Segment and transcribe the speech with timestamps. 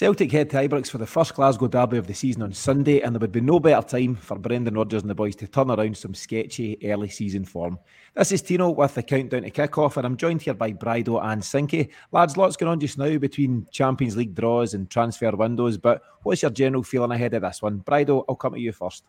[0.00, 3.14] Celtic head to Ibrox for the first Glasgow derby of the season on Sunday, and
[3.14, 5.94] there would be no better time for Brendan Rodgers and the boys to turn around
[5.94, 7.78] some sketchy early season form.
[8.14, 11.42] This is Tino with the countdown to kick-off, and I'm joined here by Brydo and
[11.42, 11.90] Sinky.
[12.12, 16.40] Lads, lots going on just now between Champions League draws and transfer windows, but what's
[16.40, 17.80] your general feeling ahead of this one?
[17.80, 19.04] Brydo, I'll come to you first.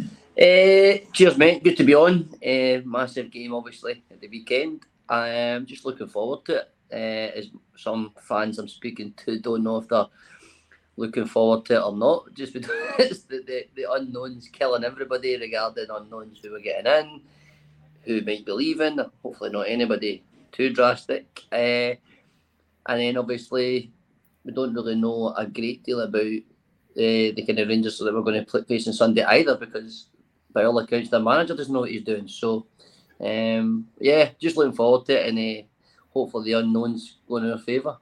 [0.00, 1.62] Uh, cheers, mate.
[1.62, 2.30] Good to be on.
[2.42, 4.86] Uh, massive game, obviously, at the weekend.
[5.10, 9.78] I'm just looking forward to it uh, as some fans I'm speaking to don't know
[9.78, 10.06] if they're
[10.96, 12.32] looking forward to it or not.
[12.34, 17.20] Just because the, the, the unknowns killing everybody regarding unknowns who are getting in,
[18.02, 18.98] who might be leaving.
[19.22, 21.42] Hopefully, not anybody too drastic.
[21.50, 21.96] Uh,
[22.86, 23.92] and then obviously,
[24.44, 28.22] we don't really know a great deal about uh, the kind of Rangers that we're
[28.22, 30.06] going to play face on Sunday either because
[30.52, 32.28] by all accounts, the manager doesn't know what he's doing.
[32.28, 32.66] So,
[33.20, 35.28] um, yeah, just looking forward to it.
[35.28, 35.66] And uh,
[36.12, 37.98] hopefully the unknowns go in our favour.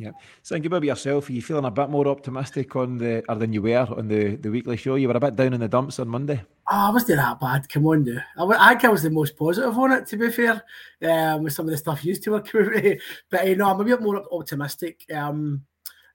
[0.00, 0.12] Yeah.
[0.42, 1.28] So think about yourself.
[1.28, 4.36] Are you feeling a bit more optimistic on the or than you were on the,
[4.36, 4.94] the weekly show?
[4.94, 6.42] You were a bit down in the dumps on Monday.
[6.70, 7.68] Oh, I wasn't that bad.
[7.68, 8.24] Come on, dude.
[8.38, 10.62] I, I think I was the most positive on it, to be fair,
[11.02, 12.98] um, with some of the stuff used to work with.
[13.30, 15.04] But you know, I'm a bit more optimistic.
[15.14, 15.66] Um,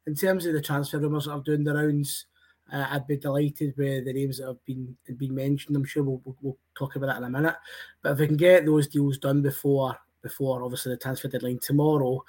[0.07, 2.25] in terms of the transfer rumours that are doing the rounds,
[2.73, 5.75] uh, I'd be delighted with the names that have been been mentioned.
[5.77, 7.55] I'm sure we'll, we'll, we'll talk about that in a minute.
[8.01, 12.23] But if we can get those deals done before before obviously the transfer deadline tomorrow.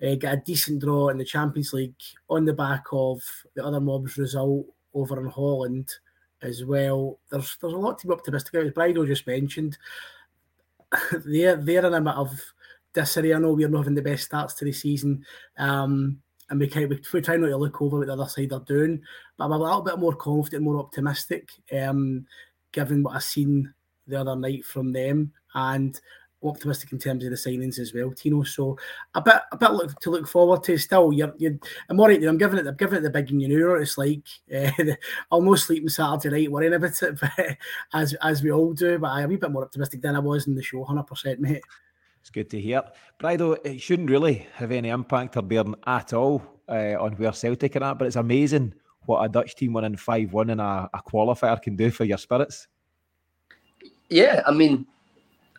[0.00, 1.94] Uh, get a decent draw in the Champions League
[2.30, 3.20] on the back of
[3.54, 5.88] the other mob's result over in Holland
[6.40, 7.18] as well.
[7.30, 8.66] There's there's a lot to be optimistic about.
[8.66, 9.76] As Brydo just mentioned,
[11.24, 12.40] they're they're in a bit of
[12.94, 13.34] disarray.
[13.34, 15.24] I know we're not having the best starts to the season.
[15.58, 18.60] Um, and we, of, we try not to look over what the other side are
[18.60, 19.00] doing,
[19.36, 22.26] but I'm a little bit more confident, more optimistic, um,
[22.72, 23.72] given what I've seen
[24.06, 25.32] the other night from them.
[25.54, 25.98] And
[26.42, 28.42] optimistic in terms of the signings as well, Tino.
[28.42, 28.78] So
[29.14, 30.78] a bit a bit look, to look forward to.
[30.78, 31.58] Still, you're, you're
[31.88, 32.22] I'm all right.
[32.22, 32.66] I'm giving it.
[32.66, 33.74] I'm giving it the big you know.
[33.74, 34.70] It's like uh,
[35.30, 37.56] I'll no sleep on Saturday night worrying about it, but,
[37.92, 38.98] as as we all do.
[38.98, 40.84] But I'm a wee bit more optimistic than I was in the show.
[40.84, 41.62] Hundred percent, mate.
[42.20, 42.82] It's good to hear.
[43.20, 47.74] Brydo, it shouldn't really have any impact or bearing at all uh, on where Celtic
[47.74, 48.74] are at, but it's amazing
[49.06, 52.18] what a Dutch team winning 5 1 in a, a qualifier can do for your
[52.18, 52.68] spirits.
[54.08, 54.86] Yeah, I mean,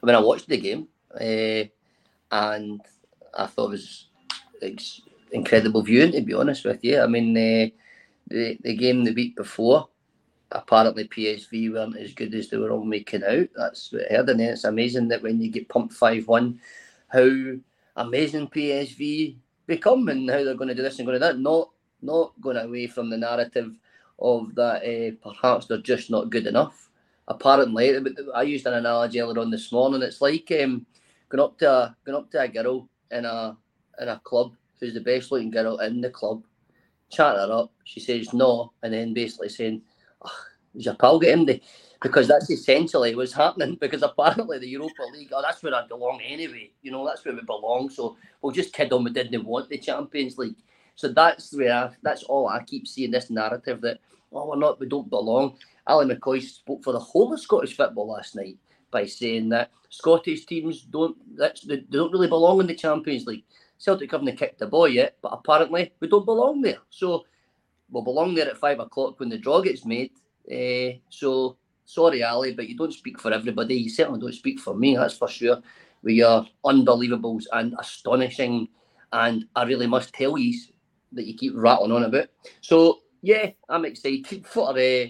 [0.04, 1.64] when I watched the game, uh,
[2.30, 2.82] and
[3.34, 4.08] I thought it was
[4.62, 6.12] it's incredible viewing.
[6.12, 7.70] To be honest with you, I mean uh,
[8.28, 9.88] the the game the week before,
[10.52, 13.48] apparently PSV weren't as good as they were all making out.
[13.56, 16.60] That's what I heard, and it's amazing that when you get pumped five one,
[17.08, 17.30] how
[17.96, 19.38] amazing PSV
[19.68, 21.40] become and how they're going to do this and going to that.
[21.40, 21.70] Not
[22.02, 23.74] not going away from the narrative
[24.20, 26.90] of that uh, perhaps they're just not good enough
[27.28, 28.00] apparently,
[28.36, 30.02] I used an analogy earlier on this morning.
[30.02, 30.86] It's like um,
[31.30, 33.58] going up to a, going up to a girl in a
[34.02, 36.44] in a club who's the best looking girl in the club,
[37.12, 37.72] chatting her up.
[37.86, 39.82] She says no, and then basically saying,
[40.24, 40.32] oh,
[40.76, 41.62] "Is your pal getting the?"
[42.02, 43.78] Because that's essentially what's happening.
[43.80, 46.72] Because apparently the Europa League, oh, that's where I belong anyway.
[46.82, 47.90] You know, that's where we belong.
[47.90, 49.06] So we'll just kid on.
[49.06, 50.58] We didn't want the Champions League.
[50.96, 54.00] So that's where I, that's all I keep seeing this narrative that
[54.34, 55.58] oh we're not we don't belong.
[55.88, 58.58] Ally McCoist spoke for the whole of Scottish football last night
[58.92, 63.44] by saying that Scottish teams don't they don't really belong in the Champions League.
[63.78, 66.78] Celtic haven't kicked the ball yet, but apparently we don't belong there.
[66.90, 67.26] So
[67.90, 70.12] we'll belong there at five o'clock when the draw gets made.
[70.50, 73.76] Uh, so sorry, Ali, but you don't speak for everybody.
[73.76, 75.62] You certainly don't speak for me, that's for sure.
[76.02, 78.70] We are unbelievables and astonishing,
[79.12, 80.58] and I really must tell you
[81.12, 82.28] that you keep rattling on about.
[82.62, 85.06] So yeah, I'm excited for uh,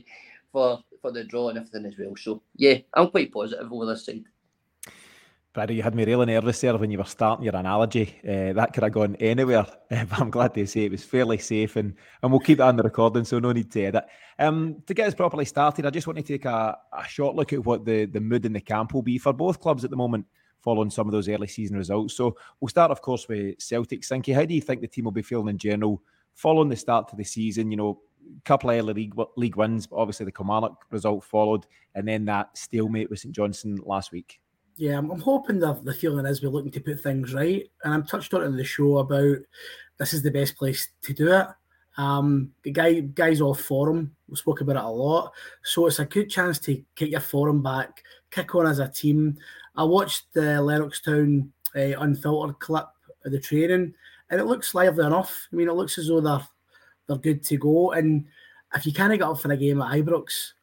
[0.53, 2.15] for for the draw and everything as well.
[2.15, 4.23] So yeah, I'm quite positive over this side.
[5.53, 8.19] Barry, you had me really nervous there when you were starting your analogy.
[8.27, 11.75] Uh, that could have gone anywhere, but I'm glad to say it was fairly safe,
[11.75, 11.93] and,
[12.23, 14.05] and we'll keep that on the recording, so no need to edit.
[14.39, 17.53] Um, to get us properly started, I just want to take a, a short look
[17.53, 19.95] at what the, the mood in the camp will be for both clubs at the
[19.95, 20.25] moment,
[20.59, 22.15] following some of those early season results.
[22.15, 24.01] So we'll start, of course, with Celtic.
[24.01, 26.01] Sinky, how do you think the team will be feeling in general
[26.33, 27.69] following the start to the season?
[27.69, 28.01] You know,
[28.45, 31.65] couple of early league, league wins, but obviously the Kilmarnock result followed,
[31.95, 34.39] and then that stalemate with St Johnstone last week.
[34.75, 37.93] Yeah, I'm, I'm hoping that the feeling is we're looking to put things right, and
[37.93, 39.37] I'm touched on in the show about
[39.97, 41.47] this is the best place to do it.
[41.95, 45.31] Um, the guy guys off forum, we spoke about it a lot,
[45.63, 49.37] so it's a good chance to get your forum back, kick on as a team.
[49.75, 52.87] I watched the Lennoxtown uh, unfiltered clip
[53.25, 53.93] of the training,
[54.29, 55.47] and it looks lively enough.
[55.51, 56.41] I mean, it looks as though they're
[57.07, 57.91] they're good to go.
[57.91, 58.25] And
[58.75, 60.53] if you can't get up for a game at Ibrox,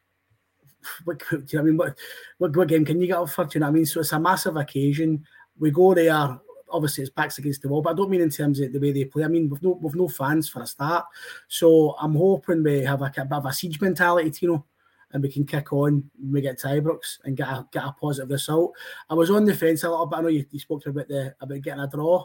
[1.04, 1.76] what, do you know I mean?
[1.76, 1.98] What,
[2.38, 3.44] what, what game can you get up for?
[3.44, 3.86] Do you know what I mean?
[3.86, 5.24] So it's a massive occasion.
[5.58, 6.40] We go there
[6.72, 8.92] obviously it's backs against the wall, but I don't mean in terms of the way
[8.92, 9.24] they play.
[9.24, 11.04] I mean we've no we've no fans for a start,
[11.48, 14.64] so I'm hoping we have a, a bit of a siege mentality, you know,
[15.12, 17.94] and we can kick on when we get to Ibrox and get a get a
[18.00, 18.72] positive result.
[19.08, 20.18] I was on the fence a little bit.
[20.18, 22.24] I know you, you spoke about the about getting a draw.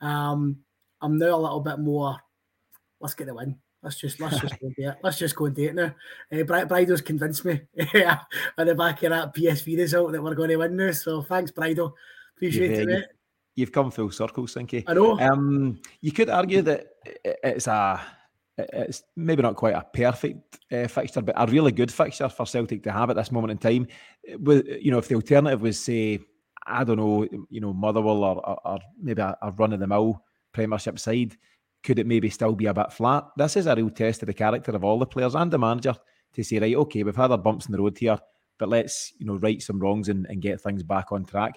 [0.00, 0.58] Um,
[1.00, 2.18] I'm now a little bit more.
[3.00, 3.56] Let's get the win.
[3.82, 4.96] Let's just let's just go and do it.
[5.02, 5.94] Let's just go and do it now.
[6.32, 7.62] Uh, Brydo's convinced me
[8.58, 10.92] on the back of that PSV result that we're going to win now.
[10.92, 11.92] So thanks, Brydo.
[12.36, 13.08] Appreciate you've, it.
[13.56, 14.84] You've come full circle, Sinky.
[14.86, 15.18] I know.
[15.18, 16.88] Um, you could argue that
[17.24, 18.00] it's a
[18.58, 22.82] it's maybe not quite a perfect uh, fixture, but a really good fixture for Celtic
[22.82, 23.86] to have at this moment in time.
[24.38, 26.20] With you know, if the alternative was say,
[26.66, 29.86] I don't know, you know, Motherwell or, or, or maybe a, a run of the
[29.86, 31.36] mill Premiership side,
[31.82, 33.24] could it maybe still be a bit flat?
[33.36, 35.94] This is a real test of the character of all the players and the manager
[36.34, 38.18] to say, right, okay, we've had our bumps in the road here,
[38.58, 41.54] but let's you know right some wrongs and, and get things back on track.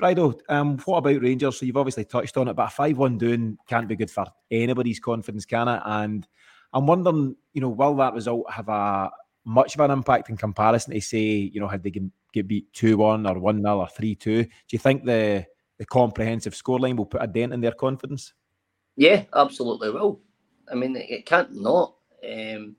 [0.00, 1.58] Brydo, um, what about Rangers?
[1.58, 5.00] So you've obviously touched on it, but a five-one doing can't be good for anybody's
[5.00, 5.82] confidence, can it?
[5.84, 6.26] And
[6.72, 9.10] I'm wondering, you know, will that result have a
[9.44, 11.92] much of an impact in comparison to say, you know, had they
[12.32, 14.44] get beat two one or one 0 or three two?
[14.44, 15.46] Do you think the
[15.78, 18.32] the comprehensive scoreline will put a dent in their confidence?
[18.96, 20.20] Yeah, absolutely will.
[20.70, 21.94] I mean, it can't not.
[22.24, 22.76] Um,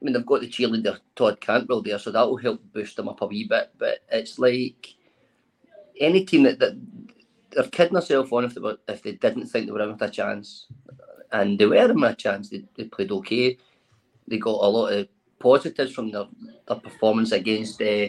[0.00, 3.08] I mean, they've got the cheerleader Todd Cantwell there, so that will help boost them
[3.08, 3.70] up a wee bit.
[3.78, 4.94] But it's like
[6.00, 6.80] any team that, that
[7.50, 10.10] they're kidding themselves on if they were, if they didn't think they were with a
[10.10, 10.66] chance,
[11.32, 12.48] and they were in a chance.
[12.48, 13.58] They, they played okay.
[14.26, 15.08] They got a lot of
[15.38, 16.26] positives from their,
[16.66, 18.08] their performance against uh,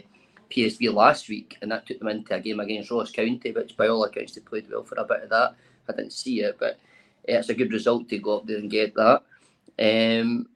[0.50, 3.88] PSV last week, and that took them into a game against Ross County, which by
[3.88, 5.56] all accounts they played well for a bit of that.
[5.90, 6.80] I didn't see it, but
[7.24, 9.22] it's a good result to go up there and get that.
[9.80, 10.48] Um,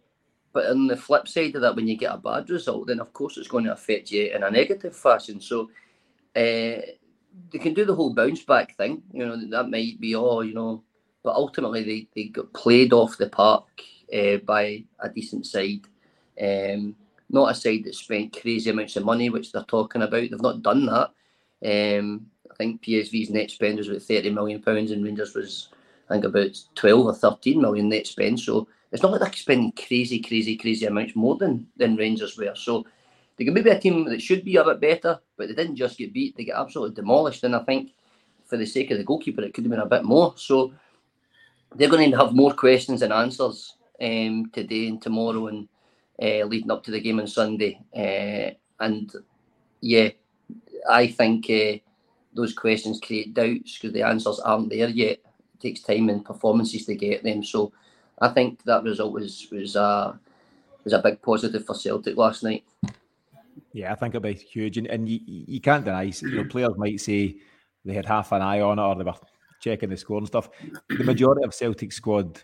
[0.53, 3.11] but on the flip side of that, when you get a bad result, then of
[3.11, 5.41] course it's going to affect you in a negative fashion.
[5.41, 5.69] So
[6.35, 6.79] uh,
[7.51, 9.03] they can do the whole bounce back thing.
[9.11, 10.83] You know that might be oh, you know,
[11.23, 13.65] but ultimately they, they got played off the park
[14.13, 15.81] uh, by a decent side.
[16.41, 16.95] Um,
[17.29, 20.29] not a side that spent crazy amounts of money, which they're talking about.
[20.29, 21.09] They've not done that.
[21.99, 25.69] Um, I think PSV's net spend was about thirty million pounds, and Rangers was
[26.09, 28.39] I think about twelve or thirteen million net spend.
[28.39, 32.55] So it's not like they're spending crazy, crazy, crazy amounts more than than Rangers were.
[32.55, 32.85] So
[33.37, 35.97] they can maybe a team that should be a bit better, but they didn't just
[35.97, 37.43] get beat; they get absolutely demolished.
[37.43, 37.91] And I think
[38.45, 40.33] for the sake of the goalkeeper, it could have been a bit more.
[40.37, 40.73] So
[41.75, 45.67] they're going to have more questions and answers um, today and tomorrow and
[46.21, 47.79] uh, leading up to the game on Sunday.
[47.95, 49.11] Uh, and
[49.81, 50.09] yeah,
[50.89, 51.77] I think uh,
[52.33, 55.19] those questions create doubts because the answers aren't there yet.
[55.55, 57.43] It takes time and performances to get them.
[57.43, 57.71] So
[58.19, 60.19] I think that result was was a
[60.83, 62.63] was a big positive for Celtic last night.
[63.73, 66.03] Yeah, I think it'll be huge, and, and you, you can't deny.
[66.03, 67.35] You know, players might say
[67.83, 69.13] they had half an eye on it or they were
[69.59, 70.49] checking the score and stuff.
[70.89, 72.41] The majority of Celtic squad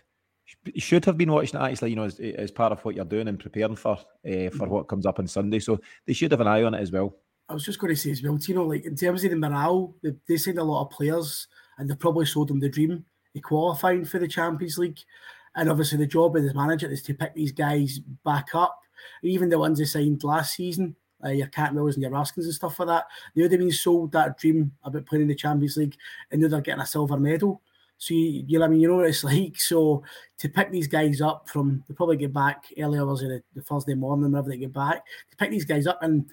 [0.76, 3.28] should have been watching it actually, you know, as, as part of what you're doing
[3.28, 5.58] and preparing for uh, for what comes up on Sunday.
[5.58, 7.16] So they should have an eye on it as well.
[7.48, 9.36] I was just going to say as well, you know, like in terms of the
[9.36, 11.48] morale, they, they signed a lot of players
[11.82, 15.00] and they probably sold them the dream of qualifying for the Champions League.
[15.56, 18.78] And obviously, the job of the manager is to pick these guys back up.
[19.22, 20.94] Even the ones they signed last season,
[21.24, 24.12] uh, your Cantwells and your Raskins and stuff like that, they would have been sold
[24.12, 25.96] that dream about playing in the Champions League
[26.30, 27.60] and now they're getting a silver medal.
[27.98, 29.60] So you, you know, I mean, you know what it's like.
[29.60, 30.04] So
[30.38, 33.62] to pick these guys up from, they probably get back early hours of the, the
[33.62, 36.26] Thursday morning whenever they get back, to pick these guys up, and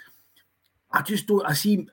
[0.92, 1.46] I just don't.
[1.46, 1.88] I see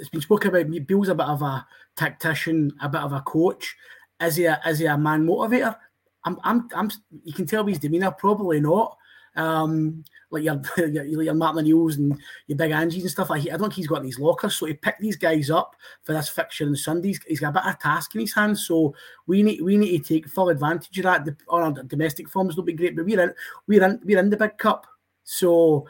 [0.00, 0.86] it's been spoken about.
[0.86, 1.66] Bill's a bit of a
[1.96, 3.76] tactician, a bit of a coach.
[4.20, 5.76] Is he a, is he a man motivator?
[6.24, 6.90] I'm, I'm, I'm.
[7.24, 8.10] You can tell by his demeanour.
[8.10, 8.96] Probably not
[9.36, 13.30] um, like your, your, your Martin O'Neill's and your Big Angies and stuff.
[13.30, 16.12] Like I don't think he's got these lockers, so he picked these guys up for
[16.12, 17.20] this fixture on Sundays.
[17.26, 18.94] He's got a bit of a task in his hands, so
[19.26, 21.24] we need we need to take full advantage of that.
[21.24, 23.34] The, our domestic forms don't be great, but we're in
[23.66, 24.86] we're in we're in the big cup,
[25.24, 25.86] so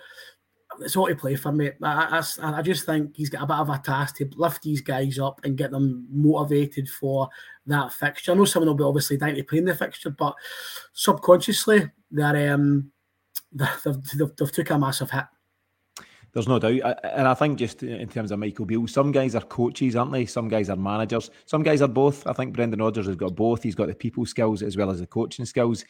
[0.80, 1.70] it's all to play for me.
[1.82, 4.80] I, I, I, just think he's got a bit of a task to lift these
[4.80, 7.28] guys up and get them motivated for
[7.66, 8.32] that fixture.
[8.32, 10.34] I know someone will be obviously dying to play in the fixture, but
[10.92, 12.90] subconsciously they're um,
[13.52, 15.24] they've, they've, they've took a massive hit.
[16.32, 19.40] There's no doubt, and I think just in terms of Michael Beale, some guys are
[19.40, 20.26] coaches, aren't they?
[20.26, 21.30] Some guys are managers.
[21.46, 22.24] Some guys are both.
[22.24, 23.64] I think Brendan Rodgers has got both.
[23.64, 25.84] He's got the people skills as well as the coaching skills.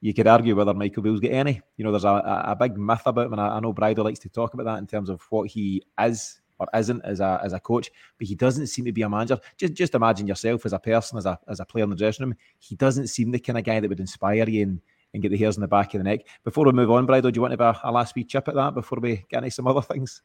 [0.00, 1.60] You could argue whether Michael Beale's got any.
[1.76, 2.08] You know, there's a,
[2.46, 4.78] a big myth about him, and I, I know Brydo likes to talk about that
[4.78, 8.34] in terms of what he is or isn't as a as a coach, but he
[8.34, 9.38] doesn't seem to be a manager.
[9.56, 12.26] Just just imagine yourself as a person, as a as a player in the dressing
[12.26, 12.36] room.
[12.58, 14.80] He doesn't seem the kind of guy that would inspire you and
[15.14, 16.20] and get the hairs on the back of the neck.
[16.44, 18.46] Before we move on, Brydo, do you want to have a, a last wee chip
[18.48, 20.22] at that before we get into some other things?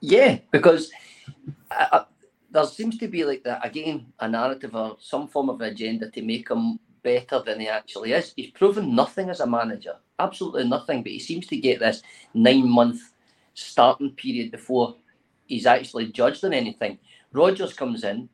[0.00, 0.90] Yeah, because
[1.70, 2.04] I,
[2.50, 6.22] there seems to be like that again a narrative or some form of agenda to
[6.22, 8.32] make him better than he actually is.
[8.36, 11.02] He's proven nothing as a manager, absolutely nothing.
[11.02, 12.02] But he seems to get this
[12.34, 13.00] nine month
[13.54, 14.96] starting period before
[15.46, 16.98] he's actually judged on anything.
[17.32, 18.28] Rodgers comes in,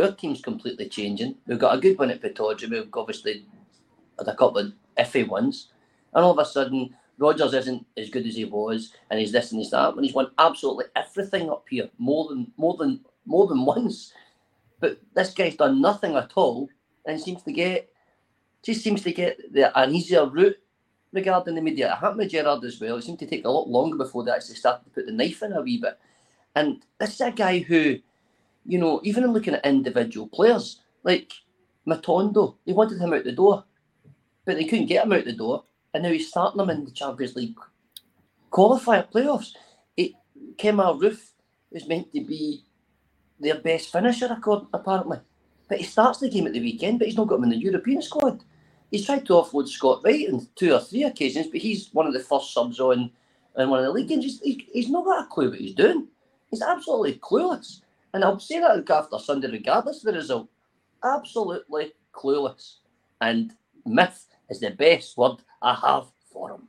[0.00, 1.36] our team's completely changing.
[1.46, 2.70] We've got a good one at Pittodrie.
[2.70, 3.46] We've obviously
[4.18, 5.68] had a couple of iffy ones,
[6.12, 9.52] and all of a sudden Rodgers isn't as good as he was, and he's this
[9.52, 13.46] and he's that, and he's won absolutely everything up here, more than more than more
[13.46, 14.12] than once.
[14.80, 16.68] But this guy's done nothing at all,
[17.06, 17.88] and seems to get
[18.62, 20.56] just seems to get the, an easier route
[21.12, 21.92] regarding the media.
[21.92, 22.96] It happened with Gerrard as well.
[22.96, 25.42] It seemed to take a lot longer before they actually started to put the knife
[25.42, 25.98] in a wee bit.
[26.56, 27.98] And this is a guy who,
[28.64, 31.32] you know, even in looking at individual players, like
[31.86, 33.64] Matondo, they wanted him out the door,
[34.46, 36.90] but they couldn't get him out the door and now he's starting them in the
[36.90, 37.56] Champions League
[38.50, 39.52] qualifier playoffs.
[39.96, 40.12] It
[40.56, 41.32] Kemar Roofe
[41.72, 42.64] is meant to be
[43.40, 45.18] their best finisher, according apparently.
[45.68, 47.58] But he starts the game at the weekend, but he's not got him in the
[47.58, 48.44] European squad.
[48.90, 52.14] He's tried to offload Scott Wright on two or three occasions, but he's one of
[52.14, 53.10] the first subs on
[53.58, 54.24] in one of the league games.
[54.42, 56.08] He's, he's not got a clue what he's doing.
[56.50, 57.82] He's absolutely clueless.
[58.14, 60.48] And I'll say that after Sunday, regardless of the result.
[61.04, 62.76] Absolutely clueless.
[63.22, 63.54] And
[63.86, 66.68] myth is the best word I have for him.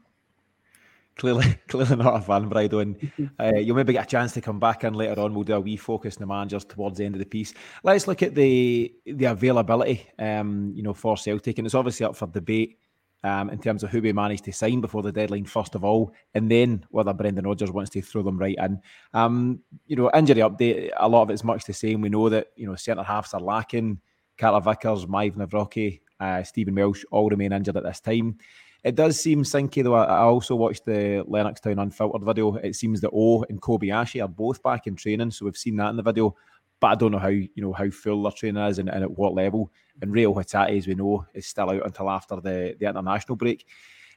[1.18, 2.82] Clearly, clearly not a fan, Brydo.
[2.82, 5.34] And uh, you'll maybe get a chance to come back in later on.
[5.34, 7.54] We'll do a wee focus on the managers towards the end of the piece.
[7.84, 12.16] Let's look at the the availability, um, you know, for Celtic, and it's obviously up
[12.16, 12.78] for debate
[13.24, 16.14] um, in terms of who we managed to sign before the deadline, first of all,
[16.36, 18.80] and then whether Brendan Rodgers wants to throw them right in.
[19.14, 20.92] Um, you know, injury update.
[20.98, 22.02] A lot of it's much the same.
[22.02, 24.00] We know that you know centre halves are lacking.
[24.38, 28.38] Carter Vickers, Maik Nawrocki, uh, Stephen Welsh all remain injured at this time.
[28.86, 29.96] It does seem Sinky though.
[29.96, 32.54] I also watched the Lennoxtown Unfiltered video.
[32.58, 35.76] It seems that O and Kobe Kobayashi are both back in training, so we've seen
[35.78, 36.36] that in the video.
[36.80, 39.18] But I don't know how you know how full their training is and, and at
[39.18, 39.72] what level.
[40.04, 43.66] And Reo Hatate, as we know, is still out until after the, the international break.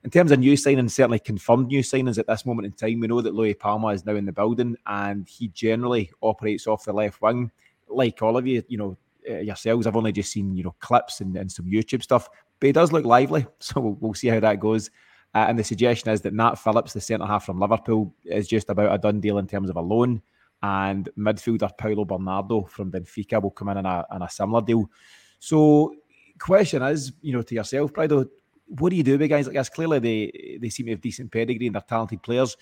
[0.05, 3.07] In terms of new signings, certainly confirmed new signings at this moment in time, we
[3.07, 6.93] know that Luis Palma is now in the building and he generally operates off the
[6.93, 7.51] left wing.
[7.89, 8.99] Like all of you, you know,
[9.29, 12.29] uh, yourselves, I've only just seen, you know, clips and, and some YouTube stuff
[12.61, 13.47] but he does look lively.
[13.61, 14.91] So we'll, we'll see how that goes.
[15.35, 18.71] Uh, and the suggestion is that Nat Phillips, the centre half from Liverpool, is just
[18.71, 20.23] about a done deal in terms of a loan.
[20.63, 24.91] And midfielder Paulo Bernardo from Benfica will come in on a, on a similar deal.
[25.39, 25.95] So,
[26.41, 28.29] question is, you know, to yourself, Brydo,
[28.67, 29.69] what do you do with guys like this?
[29.69, 32.57] Clearly, they they seem to have decent pedigree and they're talented players.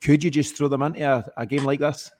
[0.00, 2.10] Could you just throw them into a, a game like this?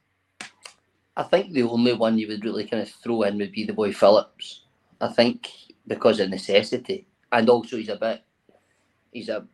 [1.16, 3.72] I think the only one you would really kind of throw in would be the
[3.72, 4.62] boy Phillips.
[5.00, 5.50] I think
[5.86, 8.22] because of necessity and also he's a bit,
[9.12, 9.46] he's a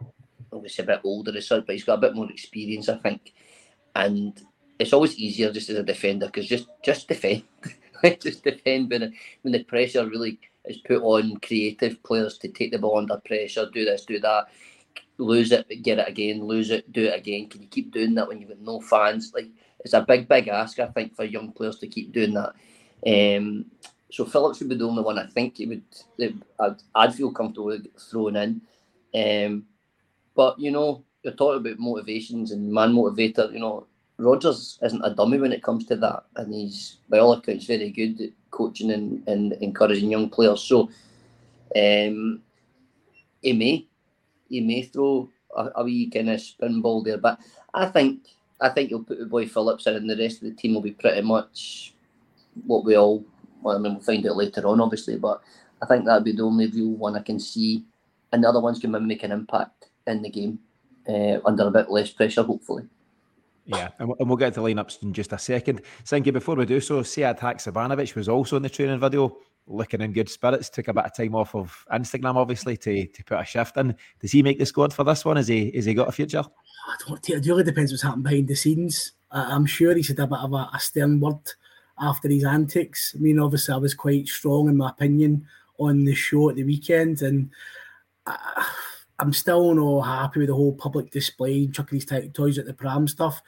[0.53, 3.33] obviously a bit older as such, but he's got a bit more experience, I think.
[3.95, 4.41] And
[4.79, 7.45] it's always easier just as a defender because just just defend,
[8.21, 12.79] just defend when when the pressure really is put on creative players to take the
[12.79, 14.47] ball under pressure, do this, do that,
[15.19, 17.49] lose it, get it again, lose it, do it again.
[17.49, 19.33] Can you keep doing that when you've got no fans?
[19.35, 19.49] Like
[19.87, 22.55] it's a big, big ask, I think, for young players to keep doing that.
[23.07, 23.67] Um,
[24.11, 25.85] so Phillips would be the only one I think he would
[26.59, 27.79] I'd, I'd feel comfortable
[28.11, 28.61] throwing in.
[29.15, 29.67] Um,
[30.35, 33.53] but you know, you're talking about motivations and man motivator.
[33.53, 33.87] You know,
[34.19, 37.91] Rodgers isn't a dummy when it comes to that, and he's by all accounts very
[37.91, 40.63] good at coaching and, and encouraging young players.
[40.63, 40.91] So,
[41.77, 42.43] um,
[43.41, 43.87] he may
[44.49, 47.39] he may throw a, a wee kind of spin ball there, but
[47.73, 48.23] I think
[48.61, 50.83] I think you'll put the boy Phillips in, and the rest of the team will
[50.83, 51.95] be pretty much
[52.65, 53.25] what we all
[53.63, 55.43] well, I mean, we'll find out later on, obviously, but
[55.83, 57.85] I think that'd be the only real one I can see.
[58.33, 60.59] And the other ones can make an impact in the game
[61.09, 62.85] uh, under a bit less pressure, hopefully.
[63.65, 65.83] Yeah, and we'll get to lineups in just a second.
[66.05, 69.37] Sinky, before we do so, Sead Haksabanovic was also in the training video,
[69.67, 70.71] looking in good spirits.
[70.71, 73.95] Took a bit of time off of Instagram, obviously, to, to put a shift in.
[74.21, 75.37] Does he make the squad for this one?
[75.37, 76.43] Is he is he got a future?
[76.43, 79.13] I don't, it really depends what's happened behind the scenes.
[79.31, 81.41] I'm sure he's had a bit of a, a stern word
[81.99, 83.15] after his antics.
[83.17, 85.47] I mean, obviously, I was quite strong in my opinion
[85.79, 87.51] on the show at the weekend, and
[88.27, 88.67] I,
[89.19, 93.09] am still not happy with the whole public display, chucking his toys at the pram
[93.09, 93.41] stuff.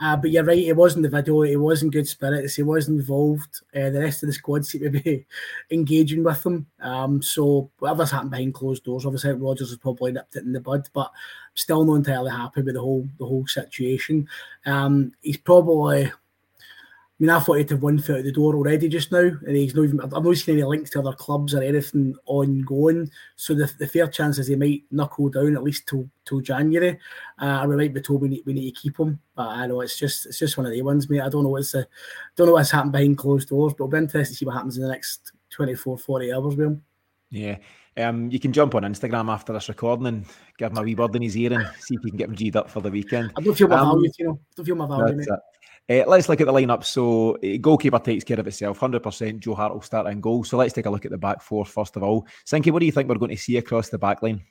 [0.00, 2.62] Uh, but you're right, it was in the video, it was in good spirits, he
[2.62, 3.60] was involved.
[3.74, 5.26] Uh, the rest of the squad seemed to be
[5.70, 6.66] engaging with him.
[6.80, 10.60] Um, so whatever's happened behind closed doors, obviously Rodgers has probably nipped it in the
[10.60, 11.10] bud, but
[11.54, 14.28] still not entirely happy with the whole the whole situation.
[14.66, 16.10] Um, he's probably
[17.24, 19.74] mean, I thought he'd have one foot out the door already just now, and he's
[19.74, 20.00] not even.
[20.00, 23.10] I've not seen any links to other clubs or anything ongoing.
[23.36, 26.98] So the, the fair chances he might knuckle down at least till till January,
[27.40, 29.18] uh, and we might be told we need, we need to keep him.
[29.34, 31.22] But I know it's just it's just one of the ones, mate.
[31.22, 31.88] I don't know what's the,
[32.36, 34.76] don't know what's happened behind closed doors, but it'll be interesting to see what happens
[34.76, 36.82] in the next 24, 40 hours with him.
[37.30, 37.56] Yeah.
[37.96, 40.26] Um, you can jump on Instagram after this recording and
[40.58, 42.34] give him a wee word in his ear and see if you can get him
[42.34, 43.32] G'd up for the weekend.
[43.36, 44.32] I don't feel my um, value, you know.
[44.32, 45.28] I don't feel my value, mate.
[45.88, 46.82] Uh, let's look at the lineup.
[46.82, 48.80] So, uh, goalkeeper takes care of itself.
[48.80, 50.42] 100% Joe Hart will start in goal.
[50.44, 52.26] So, let's take a look at the back four first of all.
[52.46, 54.42] Sinky, what do you think we're going to see across the back line?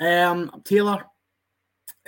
[0.00, 1.04] Um, Taylor,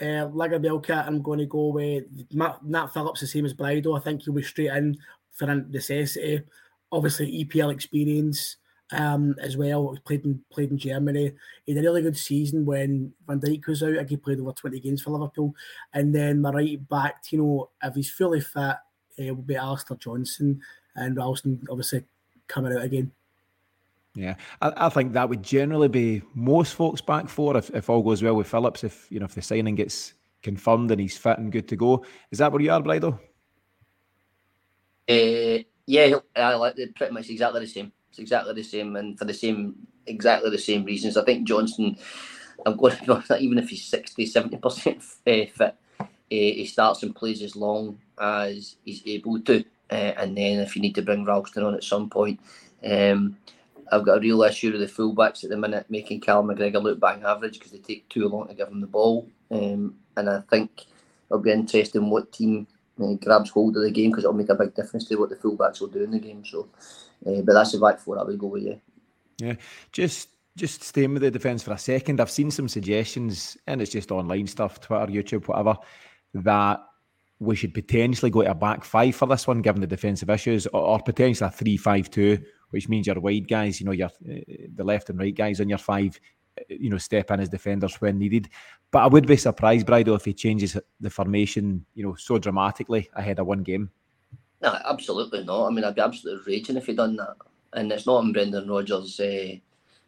[0.01, 3.97] uh, Lagerbielke, I'm going to go with Matt, Phillips, the same as Brydo.
[3.97, 4.99] I think he'll be straight in
[5.33, 6.43] for necessity.
[6.91, 8.57] Obviously, EPL experience
[8.93, 9.93] um, as well.
[9.93, 11.33] He played in played in Germany.
[11.65, 13.95] He had a really good season when Van Dijk was out.
[13.95, 15.55] I think he played over 20 games for Liverpool.
[15.93, 18.77] And then my right back, you know, if he's fully fit,
[19.17, 20.61] it will be Alistair Johnston
[20.95, 22.05] and Ralston obviously
[22.47, 23.13] coming out again.
[24.15, 28.03] Yeah, I, I, think that would generally be most folks back for if, if all
[28.03, 28.83] goes well with Phillips.
[28.83, 32.05] If you know if the signing gets confirmed and he's fit and good to go,
[32.33, 33.19] is that where you are, Brydo?
[35.09, 37.93] Uh, yeah, I like it pretty much exactly the same.
[38.11, 41.17] It's exactly the same, and for the same exactly the same reasons.
[41.17, 41.97] I think Johnston,
[42.65, 46.67] I'm going to be honest, even if he's 60, 70 percent eh, fit, uh, he
[46.67, 50.95] starts and plays as long as he's able to, uh, and then if you need
[50.95, 52.41] to bring Ralston on at some point.
[52.85, 53.37] Um,
[53.91, 57.01] I've got a real issue with the fullbacks at the minute, making Cal McGregor look
[57.01, 59.27] bang average because they take too long to give him the ball.
[59.51, 60.87] Um, and I think
[61.27, 62.67] it'll be interesting what team
[63.03, 65.37] uh, grabs hold of the game because it'll make a big difference to what the
[65.37, 66.45] fullbacks will do in the game.
[66.45, 66.69] So,
[67.27, 68.63] uh, but that's the back four I would go with.
[68.63, 68.75] Yeah.
[69.39, 69.55] Yeah,
[69.93, 72.21] just just staying with the defence for a second.
[72.21, 75.77] I've seen some suggestions, and it's just online stuff, Twitter, YouTube, whatever,
[76.35, 76.81] that
[77.39, 80.67] we should potentially go to a back five for this one, given the defensive issues,
[80.67, 82.39] or, or potentially a three-five-two
[82.71, 84.41] which means your wide guys, you know, your uh,
[84.75, 86.19] the left and right guys on your five,
[86.69, 88.49] you know, step in as defenders when needed.
[88.91, 93.09] But I would be surprised, Brydo, if he changes the formation, you know, so dramatically
[93.15, 93.91] ahead of one game.
[94.61, 95.67] No, absolutely not.
[95.67, 97.37] I mean, I'd be absolutely raging if he'd done that.
[97.73, 99.57] And it's not in Brendan Rodgers' uh,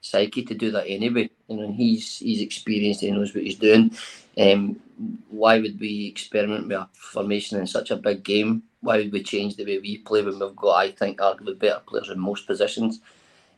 [0.01, 1.31] psyche to do that anyway.
[1.49, 3.01] You know, he's he's experienced.
[3.03, 3.93] He knows what he's doing.
[4.39, 4.81] Um,
[5.29, 8.63] why would we experiment with a formation in such a big game?
[8.81, 11.83] Why would we change the way we play when we've got, I think, arguably better
[11.87, 13.01] players in most positions?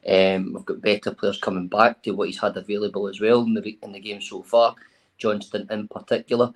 [0.09, 3.55] Um, we've got better players coming back to what he's had available as well in
[3.55, 4.75] the in the game so far.
[5.19, 6.53] Johnston in particular.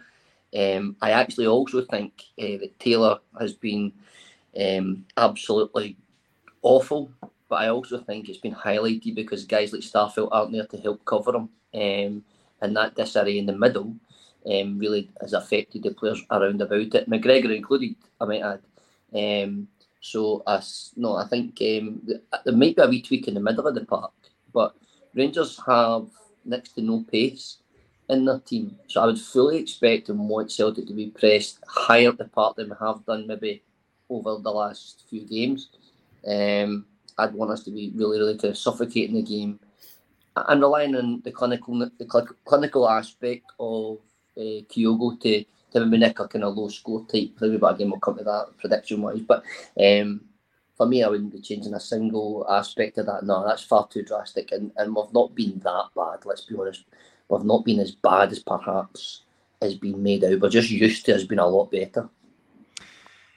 [0.57, 3.93] Um, I actually also think uh, that Taylor has been
[4.59, 5.97] um, absolutely
[6.63, 7.11] awful,
[7.49, 11.05] but I also think it's been highlighted because guys like Starfelt aren't there to help
[11.05, 12.25] cover them, um,
[12.61, 13.95] and that disarray in the middle
[14.51, 18.61] um, really has affected the players around about it, McGregor included, I might add.
[19.15, 19.69] Um,
[20.01, 22.03] so, as no, I think um,
[22.45, 24.13] there might be a wee tweak in the middle of the park,
[24.53, 24.75] but
[25.15, 26.09] Rangers have
[26.45, 27.59] next to no pace
[28.09, 28.77] in their team.
[28.87, 32.57] So I would fully expect and want Celtic to be pressed higher up the park
[32.57, 33.63] than we have done maybe
[34.11, 35.69] over the last few games.
[36.27, 36.87] Um,
[37.19, 39.59] I'd want us to be really, really kind of suffocating the game
[40.37, 43.99] and relying on the clinical the clinical aspect of
[44.37, 47.91] uh, Kyogo to to maybe nick a kind of low score type maybe, but again
[47.91, 49.21] we'll come to that prediction wise.
[49.21, 49.43] But
[49.81, 50.21] um,
[50.77, 53.25] for me, I wouldn't be changing a single aspect of that.
[53.25, 56.27] No, that's far too drastic, and, and we've not been that bad.
[56.27, 56.85] Let's be honest,
[57.29, 59.23] we've not been as bad as perhaps
[59.63, 60.41] has been made out.
[60.41, 62.09] We're just used to has been a lot better.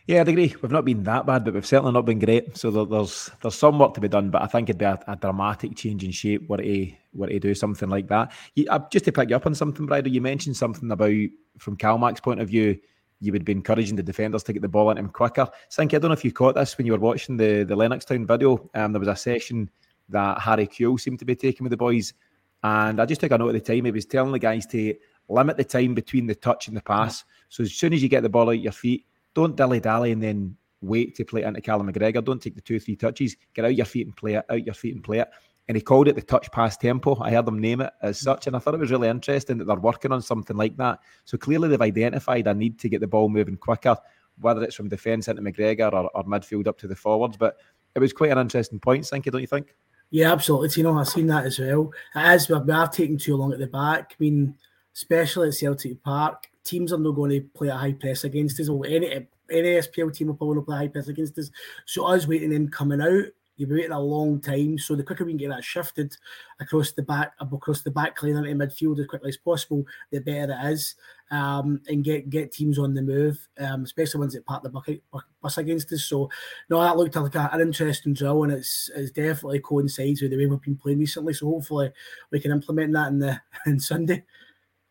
[0.10, 0.56] Yeah, I'd agree.
[0.60, 2.58] We've not been that bad, but we've certainly not been great.
[2.58, 5.16] So there's there's some work to be done, but I think it'd be a, a
[5.16, 8.32] dramatic change in shape were to were to do something like that.
[8.56, 11.14] You, uh, just to pick you up on something, Brydo, you mentioned something about
[11.60, 12.80] from CalMac's point of view,
[13.20, 15.48] you would be encouraging the defenders to get the ball into him quicker.
[15.70, 18.26] Sinky, I don't know if you caught this when you were watching the the Lennoxtown
[18.26, 18.68] video.
[18.74, 19.70] Um, there was a session
[20.10, 22.16] that Harry Kewell seemed to be taking with the boys,
[22.64, 23.86] and I just took a note at the time.
[23.86, 24.96] He was telling the guys to
[25.28, 27.24] limit the time between the touch and the pass.
[27.50, 30.22] So as soon as you get the ball out your feet don't dilly dally and
[30.22, 32.24] then wait to play it into Callum McGregor.
[32.24, 33.36] Don't take the two, three touches.
[33.54, 35.30] Get out your feet and play it, out your feet and play it.
[35.68, 37.22] And he called it the touch pass tempo.
[37.22, 38.48] I heard them name it as such.
[38.48, 41.00] And I thought it was really interesting that they're working on something like that.
[41.26, 43.96] So clearly they've identified a need to get the ball moving quicker,
[44.40, 47.38] whether it's from defence into McGregor or, or midfield up to the forwards.
[47.38, 47.58] But
[47.94, 49.76] it was quite an interesting point, Sinky, don't you think?
[50.10, 50.70] Yeah, absolutely.
[50.76, 51.92] You know, I've seen that as well.
[52.16, 54.14] It is, we are taking too long at the back.
[54.14, 54.58] I mean,
[54.96, 58.70] especially at Celtic Park, teams are not going to play a high press against us.
[58.70, 61.52] Or any any SPL team will probably play a high press against us.
[61.86, 63.26] So us waiting them coming out,
[63.60, 64.78] you'll be waiting a long time.
[64.78, 66.16] So the quicker we can get that shifted
[66.60, 70.58] across the back across the back line into midfield as quickly as possible, the better
[70.60, 70.96] it is.
[71.32, 75.04] Um, and get get teams on the move, um, especially ones that park the bucket
[75.42, 76.04] bus against us.
[76.06, 76.30] So
[76.70, 80.48] no, that looked like an interesting drill, and it's it's definitely coincides with the way
[80.48, 81.34] we've been playing recently.
[81.34, 81.92] So hopefully
[82.32, 84.24] we can implement that in the in Sunday.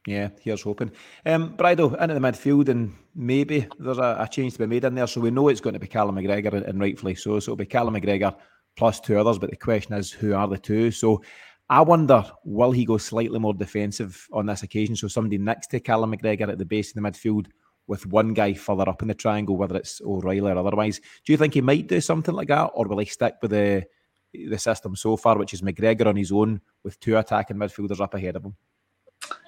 [0.09, 0.91] Yeah, here's hoping.
[1.27, 4.95] Um, Brydo into the midfield, and maybe there's a, a, change to be made in
[4.95, 5.07] there.
[5.07, 7.39] So we know it's going to be Callum McGregor, and rightfully so.
[7.41, 8.35] So it'll be Callum McGregor
[8.75, 9.39] plus two others.
[9.39, 10.93] But the question is, who are the two?
[10.93, 11.21] So
[11.69, 14.97] I wonder, will he go slightly more defensive on this occasion?
[14.97, 17.49] So somebody next to Callum McGregor at the base of the midfield
[17.87, 21.03] with one guy further up in the triangle, whether it's O'Riley or otherwise.
[21.27, 23.85] Do you think he might do something like that, or will he stick with the
[24.33, 28.15] the system so far, which is McGregor on his own with two attacking midfielders up
[28.15, 28.57] ahead of him?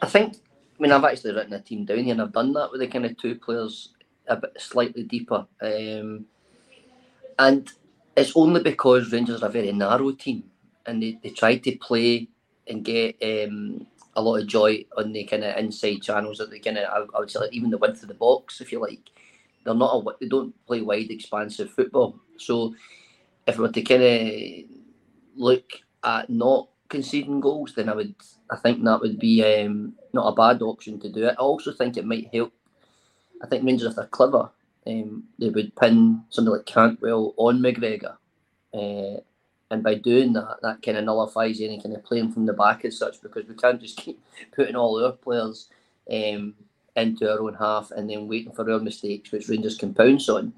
[0.02, 0.36] I think
[0.80, 3.06] mean, I've actually written a team down here, and I've done that with the kind
[3.06, 3.90] of two players
[4.26, 5.46] a bit slightly deeper.
[5.60, 6.26] Um,
[7.38, 7.70] and
[8.16, 10.44] it's only because Rangers are a very narrow team,
[10.86, 12.28] and they, they try to play
[12.66, 16.58] and get um, a lot of joy on the kind of inside channels that they
[16.58, 18.80] kind of, I, I, would say, like even the width of the box, if you
[18.80, 19.10] like.
[19.64, 22.18] They're not a, they don't play wide, expansive football.
[22.38, 22.74] So
[23.46, 24.70] if we were to kind of
[25.36, 28.14] look at not conceding goals, then I would
[28.50, 31.37] I think that would be um, not a bad option to do it.
[31.38, 32.53] I also think it might help.
[33.42, 34.50] I think Rangers, if they're clever,
[34.87, 38.16] um, they would pin somebody like Cantwell on McGregor.
[38.74, 39.20] Uh,
[39.70, 42.85] and by doing that, that kind of nullifies any kind of playing from the back
[42.85, 44.20] as such because we can't just keep
[44.55, 45.68] putting all our players
[46.11, 46.55] um,
[46.96, 50.53] into our own half and then waiting for our mistakes, which Rangers can pounce on.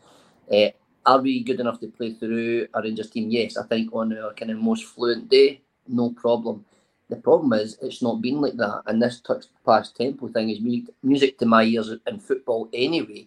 [0.51, 0.69] Uh,
[1.05, 3.31] are we good enough to play through a Rangers team?
[3.31, 6.65] Yes, I think on our kind of most fluent day, no problem.
[7.09, 10.61] The problem is it's not been like that, and this touch past tempo thing is
[10.61, 13.27] music, music to my ears in football anyway.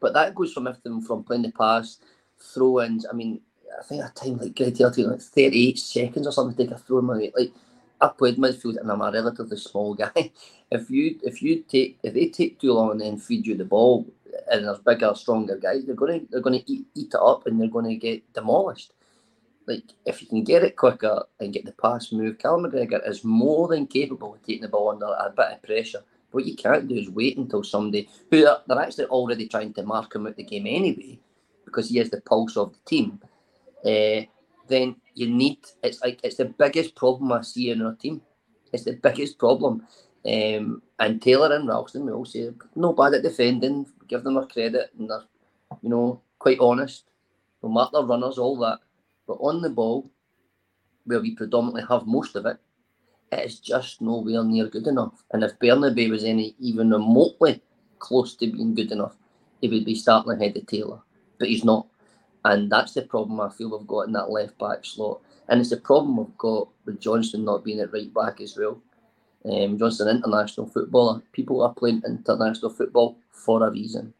[0.00, 1.98] But that goes from everything from playing the pass,
[2.40, 3.06] throw-ins.
[3.10, 3.40] I mean,
[3.78, 6.98] I think a time like Greg like 38 seconds or something to take a throw
[6.98, 7.52] in my like
[8.00, 10.30] I played midfield and I'm a relatively small guy.
[10.70, 13.64] If you if you take if they take too long and then feed you the
[13.64, 14.06] ball
[14.50, 17.68] and there's bigger, stronger guys, they're gonna they're gonna eat, eat it up and they're
[17.68, 18.92] gonna get demolished
[19.66, 23.24] like if you can get it quicker and get the pass move, Callum McGregor is
[23.24, 26.02] more than capable of taking the ball under a bit of pressure.
[26.30, 29.82] What you can't do is wait until somebody who are, they're actually already trying to
[29.84, 31.18] mark him out the game anyway,
[31.64, 33.20] because he has the pulse of the team.
[33.84, 34.22] Uh,
[34.68, 38.20] then you need it's like it's the biggest problem I see in our team.
[38.72, 39.86] It's the biggest problem.
[40.26, 44.46] Um, and Taylor and Ralston, we all say no bad at defending, give them a
[44.46, 45.24] credit, and they're
[45.82, 47.04] you know quite honest.
[47.62, 48.80] No matter their runners, all that.
[49.26, 50.10] But on the ball,
[51.04, 52.58] where we predominantly have most of it,
[53.32, 55.24] it is just nowhere near good enough.
[55.32, 57.62] And if Bernabei was any even remotely
[57.98, 59.16] close to being good enough,
[59.60, 61.00] he would be starting ahead of Taylor.
[61.38, 61.86] But he's not.
[62.44, 65.20] And that's the problem I feel we've got in that left back slot.
[65.48, 68.82] And it's the problem we've got with Johnston not being at right back as well.
[69.44, 71.22] Um, Johnston, international footballer.
[71.32, 74.12] People are playing international football for a reason.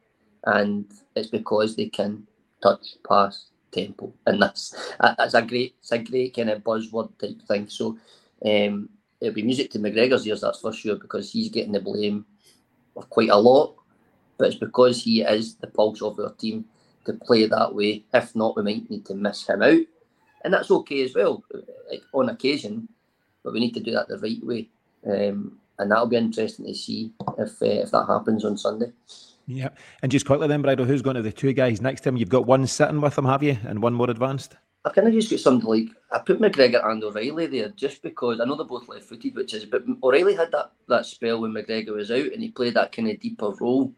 [0.45, 2.27] And it's because they can
[2.63, 7.43] touch, pass, tempo, and that's that's a great it's a great kind of buzzword type
[7.49, 7.69] thing.
[7.69, 7.99] So
[8.45, 8.89] um,
[9.21, 12.25] it'll be music to McGregor's ears, that's for sure, because he's getting the blame
[12.97, 13.75] of quite a lot.
[14.39, 16.65] But it's because he is the pulse of our team
[17.05, 18.05] to play that way.
[18.13, 19.87] If not, we might need to miss him out,
[20.45, 21.45] and that's okay as well,
[21.91, 22.89] like on occasion.
[23.43, 24.69] But we need to do that the right way,
[25.07, 28.93] um, and that'll be interesting to see if uh, if that happens on Sunday.
[29.47, 29.71] Yeah.
[30.03, 32.17] And just quickly then, Brydo, who's going to the two guys next to him?
[32.17, 33.59] You've got one sitting with him, have you?
[33.67, 34.57] And one more advanced?
[34.87, 38.41] I kind of just got something like I put McGregor and O'Riley there just because
[38.41, 41.53] I know they're both left footed, which is but O'Riley had that, that spell when
[41.53, 43.93] McGregor was out and he played that kind of deeper role.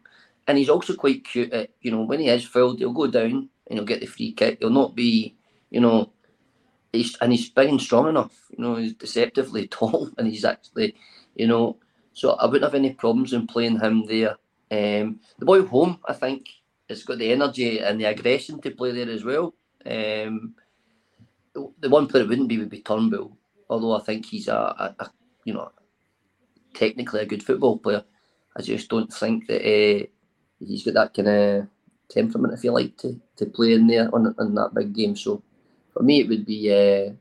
[0.47, 3.49] And he's also quite cute at, you know, when he is fouled, he'll go down
[3.67, 4.59] and he'll get the free kick.
[4.61, 5.35] He'll not be,
[5.71, 6.09] you know,
[6.93, 10.95] he's and he's big and strong enough, you know, he's deceptively tall and he's actually,
[11.35, 11.77] you know,
[12.13, 14.37] so I wouldn't have any problems in playing him there
[14.71, 16.47] um, the boy Holm, I think,
[16.89, 19.53] has got the energy and the aggression to play there as well.
[19.85, 20.55] Um,
[21.79, 23.37] the one player it wouldn't be would be Turnbull,
[23.69, 25.11] although I think he's a, a, a,
[25.43, 25.71] you know
[26.73, 28.03] technically a good football player.
[28.55, 30.05] I just don't think that uh,
[30.59, 31.67] he's got that kind of
[32.09, 35.15] temperament, if you like, to, to play in there on, on that big game.
[35.15, 35.43] So
[35.93, 37.13] for me, it would be uh,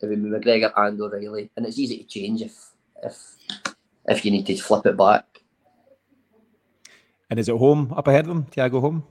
[0.00, 2.70] it would be McGregor and O'Riley, and it's easy to change if
[3.02, 3.36] if
[4.08, 5.35] if you need to flip it back.
[7.30, 8.44] And is it Holm up ahead of them?
[8.46, 9.04] Thiago Holm?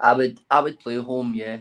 [0.00, 1.58] I would I would play Holm, yeah.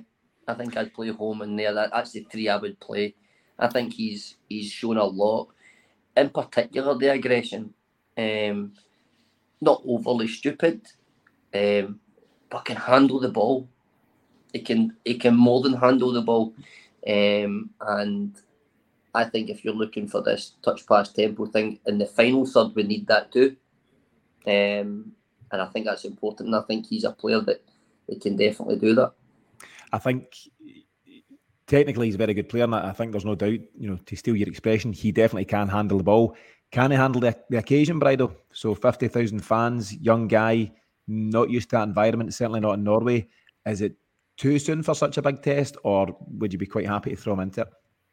[0.48, 1.74] I think I'd play Holm in there.
[1.74, 3.16] That, that's the three I would play.
[3.60, 5.50] I think he's he's shown a lot.
[6.18, 7.74] In particular the aggression.
[8.18, 8.74] Um,
[9.62, 10.82] not overly stupid,
[11.54, 12.00] um,
[12.50, 13.68] but can handle the ball.
[14.54, 16.54] he can he can more than handle the ball,
[17.08, 18.36] um, and
[19.14, 22.74] I think if you're looking for this touch pass tempo thing in the final third,
[22.76, 23.56] we need that too.
[24.48, 25.12] Um,
[25.56, 26.48] and I think that's important.
[26.48, 27.64] And I think he's a player that,
[28.08, 29.14] that can definitely do that.
[29.94, 30.36] I think
[31.66, 34.16] technically he's a very good player, and I think there's no doubt, you know, to
[34.16, 36.36] steal your expression, he definitely can handle the ball.
[36.72, 38.36] Can he handle the, the occasion, Bridle?
[38.52, 40.74] So 50,000 fans, young guy,
[41.08, 43.28] not used to that environment, certainly not in Norway.
[43.66, 43.96] Is it
[44.38, 47.34] too soon for such a big test, or would you be quite happy to throw
[47.34, 47.68] him into it?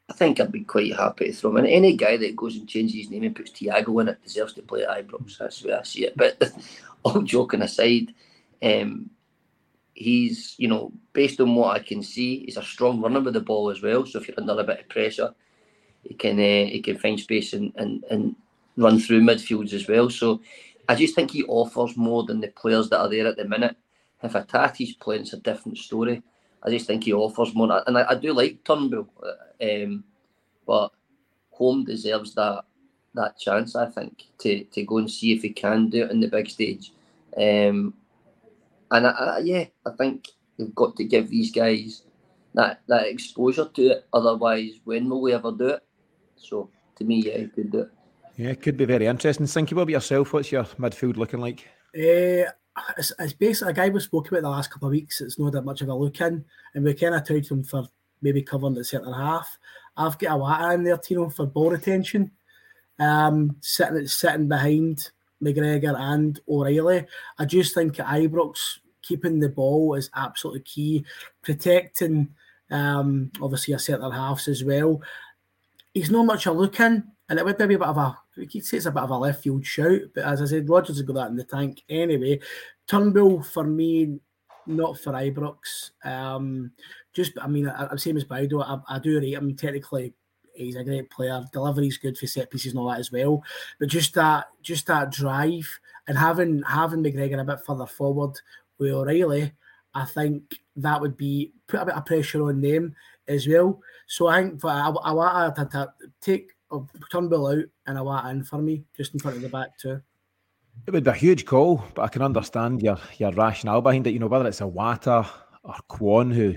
[0.09, 1.65] I think I'd be quite happy to throw him in.
[1.67, 4.61] Any guy that goes and changes his name and puts Thiago in it deserves to
[4.61, 5.37] play at Ibrox.
[5.37, 6.17] That's the way I see it.
[6.17, 6.51] But
[7.03, 8.13] all joking aside,
[8.61, 9.09] um,
[9.93, 13.39] he's, you know, based on what I can see, he's a strong runner with the
[13.39, 14.05] ball as well.
[14.05, 15.33] So if you're under a bit of pressure,
[16.03, 18.35] he can uh, he can find space and, and, and
[18.75, 20.09] run through midfields as well.
[20.09, 20.41] So
[20.89, 23.77] I just think he offers more than the players that are there at the minute.
[24.21, 26.21] If Hatate's playing, it's a different story.
[26.63, 29.07] I just think he offers more, and I, I do like Turnbull,
[29.61, 30.03] um,
[30.65, 30.91] but
[31.51, 32.63] Holm deserves that
[33.15, 33.75] that chance.
[33.75, 36.49] I think to to go and see if he can do it in the big
[36.49, 36.93] stage,
[37.37, 37.93] um,
[38.91, 42.03] and I, I, yeah, I think they've got to give these guys
[42.53, 44.07] that that exposure to it.
[44.13, 45.83] Otherwise, when will we ever do it?
[46.37, 47.91] So to me, yeah, he could do it.
[48.37, 49.45] Yeah, it could be very interesting.
[49.45, 50.33] Sinky, what about yourself?
[50.33, 51.67] What's your midfield looking like?
[51.95, 52.49] Uh,
[52.97, 55.21] it's, it's basically a guy we spoke about the last couple of weeks.
[55.21, 57.87] It's not that much of a look in, and we kind of touted him for
[58.21, 59.57] maybe covering the centre half.
[59.95, 62.31] I've got Iwata in there, Tino, for ball retention,
[62.99, 67.05] um, sitting sitting behind McGregor and O'Riley.
[67.37, 71.05] I just think at Ibrox keeping the ball is absolutely key,
[71.41, 72.33] protecting
[72.71, 75.01] um, obviously a centre halves as well.
[75.93, 77.03] He's not much of a look in,
[77.33, 79.09] and it would be a bit of a we could say it's a bit of
[79.09, 81.81] a left field shout, but as I said, Rodgers has got that in the tank
[81.89, 82.39] anyway.
[82.85, 84.19] Turnbull for me,
[84.67, 85.89] not for Ibrox.
[86.05, 86.73] Um,
[87.11, 88.63] just, I mean, I, am same as Brydo.
[88.63, 90.13] I, I do rate him technically.
[90.53, 91.43] He's a great player.
[91.51, 93.43] Delivery's good for set pieces and all that as well.
[93.79, 95.67] But just that, just that drive
[96.07, 98.39] and having having McGregor a bit further forward
[98.77, 99.53] with O'Riley,
[99.95, 102.95] I think that would be put a bit of pressure on them
[103.27, 103.79] as well.
[104.05, 106.51] So I think for I, I want to take
[107.11, 110.01] Turnbull out and a Iwata in for me, just in front of the back too.
[110.87, 114.11] It would be a huge call, but I can understand your your rationale behind it.
[114.11, 115.27] You know, whether it's Iwata
[115.63, 116.55] or Kwon, who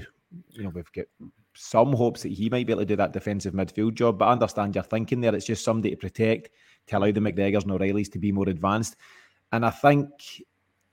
[0.50, 1.06] you know we've got
[1.54, 4.18] some hopes that he might be able to do that defensive midfield job.
[4.18, 5.34] But I understand your thinking there.
[5.34, 6.50] It's just somebody to protect,
[6.88, 8.96] to allow the McGregors and O'Rileys to be more advanced.
[9.52, 10.08] And I think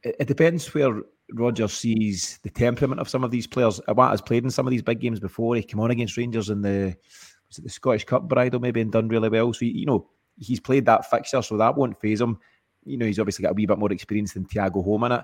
[0.03, 1.01] it, it depends where
[1.33, 3.79] Rodgers sees the temperament of some of these players.
[3.88, 5.55] Iwata's played in some of these big games before.
[5.55, 6.95] He came on against Rangers in the
[7.53, 9.53] was it the Scottish Cup Brydo maybe and done really well.
[9.53, 12.39] So you know he's played that fixture, so that won't phase him.
[12.83, 15.23] You know he's obviously got a wee bit more experience than Thiago Holm in it.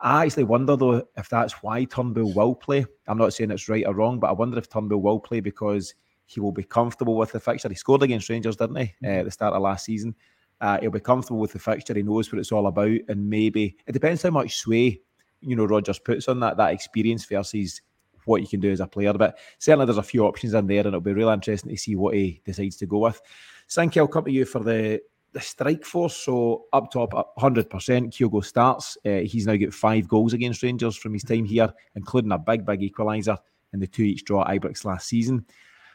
[0.00, 2.84] I actually wonder though if that's why Turnbull will play.
[3.06, 5.94] I'm not saying it's right or wrong, but I wonder if Turnbull will play because
[6.26, 7.68] he will be comfortable with the fixture.
[7.68, 10.14] He scored against Rangers, didn't he, uh, at the start of last season?
[10.60, 11.94] Uh, he'll be comfortable with the fixture.
[11.94, 15.00] He knows what it's all about, and maybe it depends how much sway
[15.40, 17.82] you know Rodgers puts on that that experience versus
[18.24, 19.12] what you can do as a player.
[19.12, 21.96] But certainly there's a few options in there, and it'll be really interesting to see
[21.96, 23.20] what he decides to go with.
[23.68, 25.00] Sinky, I'll come to you for the
[25.32, 26.16] the strike force.
[26.16, 27.66] So up top, 100%.
[27.68, 28.98] Kyogo starts.
[29.04, 32.66] Uh, he's now got five goals against Rangers from his time here, including a big,
[32.66, 33.38] big equaliser
[33.72, 35.46] in the two each draw at Ibrox last season.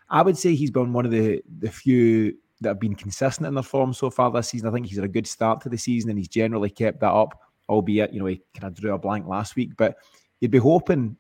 [0.09, 3.53] I would say he's been one of the the few that have been consistent in
[3.53, 4.67] their form so far this season.
[4.67, 7.11] I think he's had a good start to the season and he's generally kept that
[7.11, 9.71] up, albeit, you know, he kind of drew a blank last week.
[9.77, 9.97] But
[10.39, 11.17] you'd be hoping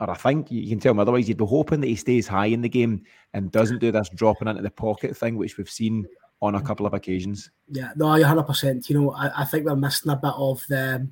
[0.00, 2.46] or I think you can tell me otherwise, you'd be hoping that he stays high
[2.46, 3.02] in the game
[3.34, 6.06] and doesn't do this dropping into the pocket thing, which we've seen
[6.40, 7.50] on a couple of occasions.
[7.68, 8.88] Yeah, no, you're hundred percent.
[8.88, 11.08] You know, I, I, think we're missing a bit of the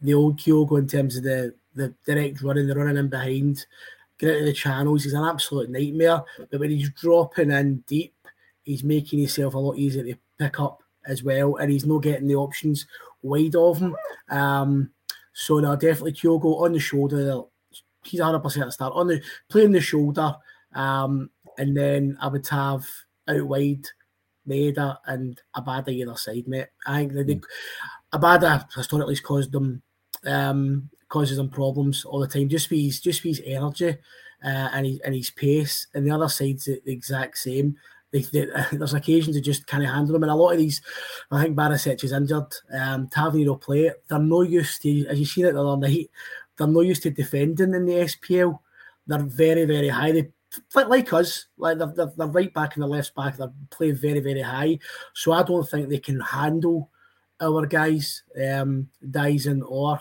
[0.00, 3.66] the old Kyogo in terms of the the direct running, the running in behind,
[4.18, 5.02] getting into the channels.
[5.02, 6.22] He's an absolute nightmare.
[6.50, 8.14] But when he's dropping in deep,
[8.62, 12.28] he's making himself a lot easier to pick up as well, and he's not getting
[12.28, 12.86] the options
[13.22, 13.96] wide of him.
[14.30, 14.90] Um,
[15.32, 17.42] so no, definitely Kyogo on the shoulder
[18.04, 20.34] he's 100% a start on the playing the shoulder.
[20.74, 22.84] Um, and then I would have
[23.28, 23.86] out wide
[24.48, 26.68] Maeda and Abada either side, mate.
[26.86, 27.42] I think that mm.
[28.12, 29.82] Abada historically has caused them
[30.26, 32.48] um, causes them problems all the time.
[32.48, 33.90] Just with his just with his energy
[34.44, 37.76] uh, and his and his pace, and the other side's the, the exact same.
[38.10, 40.82] They, they, there's occasions they just can't handle them, and a lot of these,
[41.30, 42.52] I think Barisic is injured.
[42.72, 46.10] Um, Tavernier play, they're no use to, as you seen it the other night,
[46.62, 48.60] they're not used to defending in the SPL.
[49.06, 50.12] They're very, very high.
[50.12, 50.32] They
[50.74, 53.36] like us, like they're, they're, they're right back in the left back.
[53.36, 54.78] They play very, very high.
[55.12, 56.90] So I don't think they can handle
[57.40, 60.00] our guys, um, Dyson or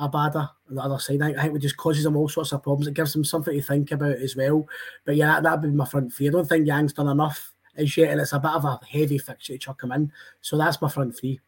[0.00, 1.20] Abada on the other side.
[1.20, 2.86] I think, I think it just causes them all sorts of problems.
[2.86, 4.66] It gives them something to think about as well.
[5.04, 6.28] But yeah, that would be my front three.
[6.28, 9.18] I don't think Yang's done enough as yet, and it's a bit of a heavy
[9.18, 10.10] fixture to chuck him in.
[10.40, 11.40] So that's my front three.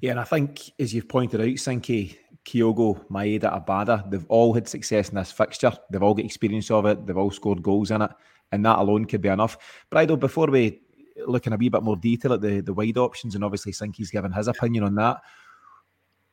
[0.00, 2.16] Yeah, and I think, as you've pointed out, Sinky,
[2.48, 5.72] Kyogo, Maeda, Abada, they've all had success in this fixture.
[5.90, 7.06] They've all got experience of it.
[7.06, 8.10] They've all scored goals in it.
[8.52, 9.58] And that alone could be enough.
[9.92, 10.80] Brydo, before we
[11.26, 14.10] look in a wee bit more detail at the, the wide options, and obviously Sinky's
[14.10, 15.18] given his opinion on that,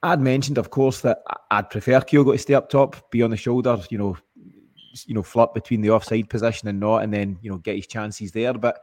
[0.04, 3.38] I'd mentioned, of course, that I'd prefer Kyogo to stay up top, be on the
[3.38, 4.18] shoulder, you know,
[5.06, 7.88] you know, flip between the offside position and not, and then you know get his
[7.88, 8.54] chances there.
[8.54, 8.80] But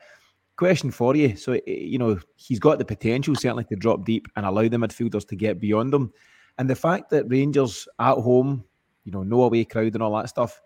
[0.56, 4.28] question for you: so eh, you know he's got the potential certainly to drop deep
[4.36, 6.12] and allow the midfielders to get beyond him,
[6.58, 8.64] and the fact that Rangers at home,
[9.04, 10.60] you know, no away crowd and all that stuff,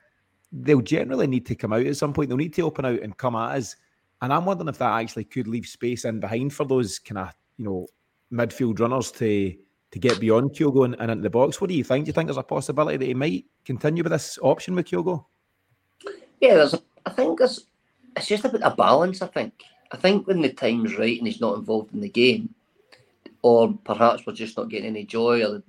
[0.52, 2.28] they'll generally need to come out at some point.
[2.28, 3.76] They'll need to open out and come at us,
[4.22, 7.34] and I'm wondering if that actually could leave space in behind for those kind of
[7.56, 7.86] you know
[8.32, 9.54] midfield runners to
[9.92, 11.60] to get beyond Kyogo and, and into the box.
[11.60, 12.04] What do you think?
[12.04, 15.24] Do you think there's a possibility that he might continue with this option with Kyogo?
[16.40, 16.74] Yeah, there's.
[16.74, 17.66] A, I think there's.
[18.16, 19.22] It's just about a balance.
[19.22, 19.54] I think.
[19.92, 22.54] I think when the time's right and he's not involved in the game,
[23.42, 25.62] or perhaps we're just not getting any joy, or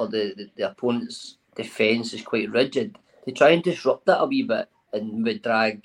[0.00, 2.98] or the, the, the opponent's defence is quite rigid.
[3.26, 5.82] They try and disrupt that a wee bit and would drag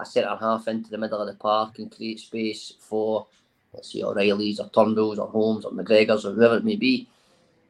[0.00, 3.26] a centre half into the middle of the park and create space for
[3.72, 7.08] let's say O'Riley's or Turnbulls or Holms or McGregor's or whoever it may be.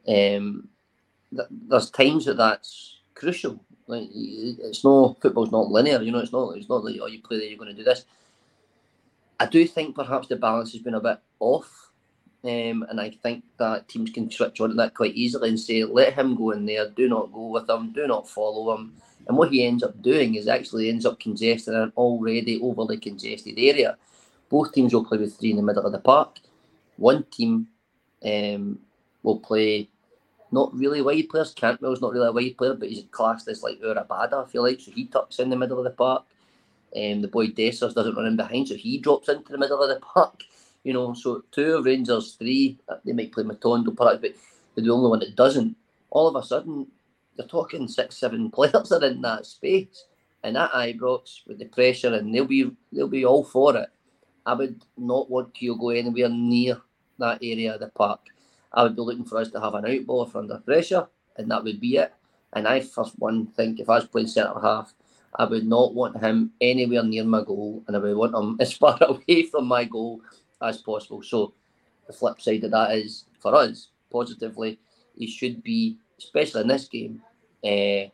[0.07, 0.67] Um,
[1.31, 3.59] th- there's times that that's crucial.
[3.87, 6.01] Like it's no football's not linear.
[6.01, 6.57] You know, it's not.
[6.57, 8.05] It's not like oh, you play there, you're going to do this.
[9.39, 11.84] I do think perhaps the balance has been a bit off,
[12.45, 16.13] um, and I think that teams can switch on that quite easily and say, let
[16.13, 16.89] him go in there.
[16.89, 17.91] Do not go with him.
[17.91, 18.93] Do not follow him.
[19.27, 23.55] And what he ends up doing is actually ends up congesting an already overly congested
[23.57, 23.97] area
[24.49, 26.39] both teams will play with three in the middle of the park.
[26.97, 27.67] One team
[28.23, 28.79] um,
[29.23, 29.89] will play
[30.51, 31.53] not really wide players.
[31.53, 34.79] Cantwell's not really a wide player, but he's classed as like Urabada, I feel like.
[34.79, 36.23] So he tucks in the middle of the park.
[36.95, 39.89] Um, the boy Dessers doesn't run in behind, so he drops into the middle of
[39.89, 40.43] the park.
[40.85, 44.35] You know, so two of Rangers, three, uh, they might play Matondo, perhaps, but
[44.75, 45.75] they're the only one that doesn't.
[46.11, 46.85] All of a sudden,
[47.35, 50.05] you're talking six, seven players are in that space.
[50.43, 53.89] And that Ibrox with the pressure, and they'll be they'll be all for it.
[54.45, 56.79] I would not want Kyogo anywhere near
[57.17, 58.19] that area of the park.
[58.71, 61.63] I would be looking for us to have an outball if under pressure, and that
[61.63, 62.13] would be it.
[62.53, 64.93] And I, first one, think if I was playing centre half,
[65.33, 68.73] I would not want him anywhere near my goal, and I would want him as
[68.73, 70.21] far away from my goal
[70.61, 71.21] as possible.
[71.21, 71.53] So,
[72.07, 74.79] the flip side of that is for us, positively,
[75.15, 77.21] he should be, especially in this game,
[77.63, 78.09] uh,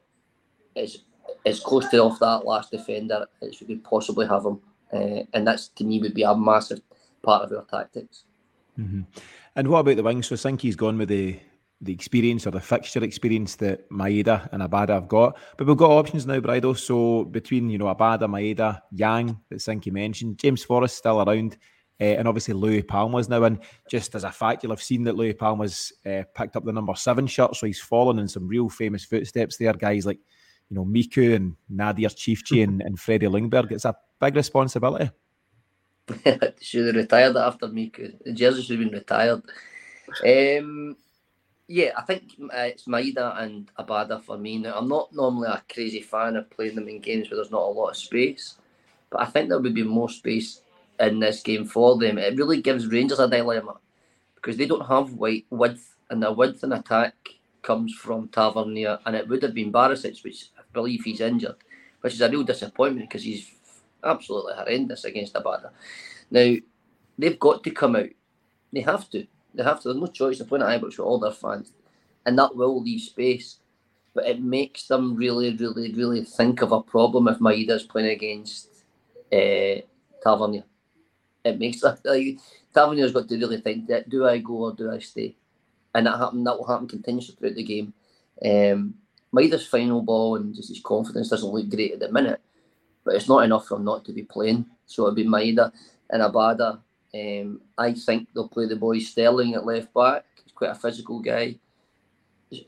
[0.75, 0.99] as
[1.45, 4.59] as close to off that last defender as we could possibly have him
[4.93, 6.81] uh, and that's to me would be a massive
[7.21, 8.25] part of our tactics.
[8.79, 9.01] Mm-hmm.
[9.55, 10.27] And what about the wings?
[10.27, 11.39] So Sinky's gone with the
[11.83, 15.35] the experience or the fixture experience that Maeda and Abada have got.
[15.57, 16.77] But we've got options now, Brydo.
[16.77, 21.57] So between, you know, Abada, Maeda, Yang that Sinky mentioned, James Forrest still around,
[22.01, 23.59] uh, and obviously Luis Palma's now in.
[23.87, 26.95] Just as a fact, you'll have seen that Luis Palma's uh, picked up the number
[26.95, 29.73] seven shirt, so he's fallen in some real famous footsteps there.
[29.73, 30.19] Guys like,
[30.69, 33.71] you know, Miku and Nadir Ciftci and, and Freddie Ljungberg.
[33.71, 35.11] It's a big responsibility.
[36.59, 38.13] should have retired after Miku.
[38.23, 39.43] The jersey should have been retired.
[40.25, 40.97] Um,
[41.67, 44.57] yeah, I think uh, it's Maeda and Abada for me.
[44.57, 47.61] Now, I'm not normally a crazy fan of playing them in games where there's not
[47.61, 48.57] a lot of space,
[49.11, 50.61] but I think there would be more space
[51.01, 52.17] in this game for them.
[52.17, 53.77] It really gives Rangers a dilemma
[54.35, 57.15] because they don't have weight, width, and their width in attack
[57.61, 61.55] comes from Tavernier, and it would have been Barisic, which I believe he's injured,
[62.01, 63.51] which is a real disappointment because he's
[64.03, 65.71] absolutely horrendous against Abada.
[66.29, 66.55] Now,
[67.17, 68.09] they've got to come out.
[68.73, 69.27] They have to.
[69.53, 69.89] They have to.
[69.89, 70.37] There's no choice.
[70.37, 71.73] They're playing at Ibrox with all their fans.
[72.25, 73.57] And that will leave space.
[74.13, 78.69] But it makes them really, really, really think of a problem if Maeda's playing against
[79.31, 79.81] uh,
[80.23, 80.63] Tavernier.
[81.43, 82.39] It makes like,
[82.73, 85.35] Tavernier's got to really think that do I go or do I stay?
[85.93, 87.93] And that happen that will happen continuously throughout the game.
[88.43, 88.95] Um,
[89.33, 92.41] Maeda's final ball and just his confidence doesn't look great at the minute
[93.03, 94.65] but it's not enough for him not to be playing.
[94.85, 95.71] So it'll be Maeda
[96.09, 96.79] and Abada.
[97.13, 100.25] Um, I think they'll play the boy Sterling at left back.
[100.43, 101.55] He's quite a physical guy.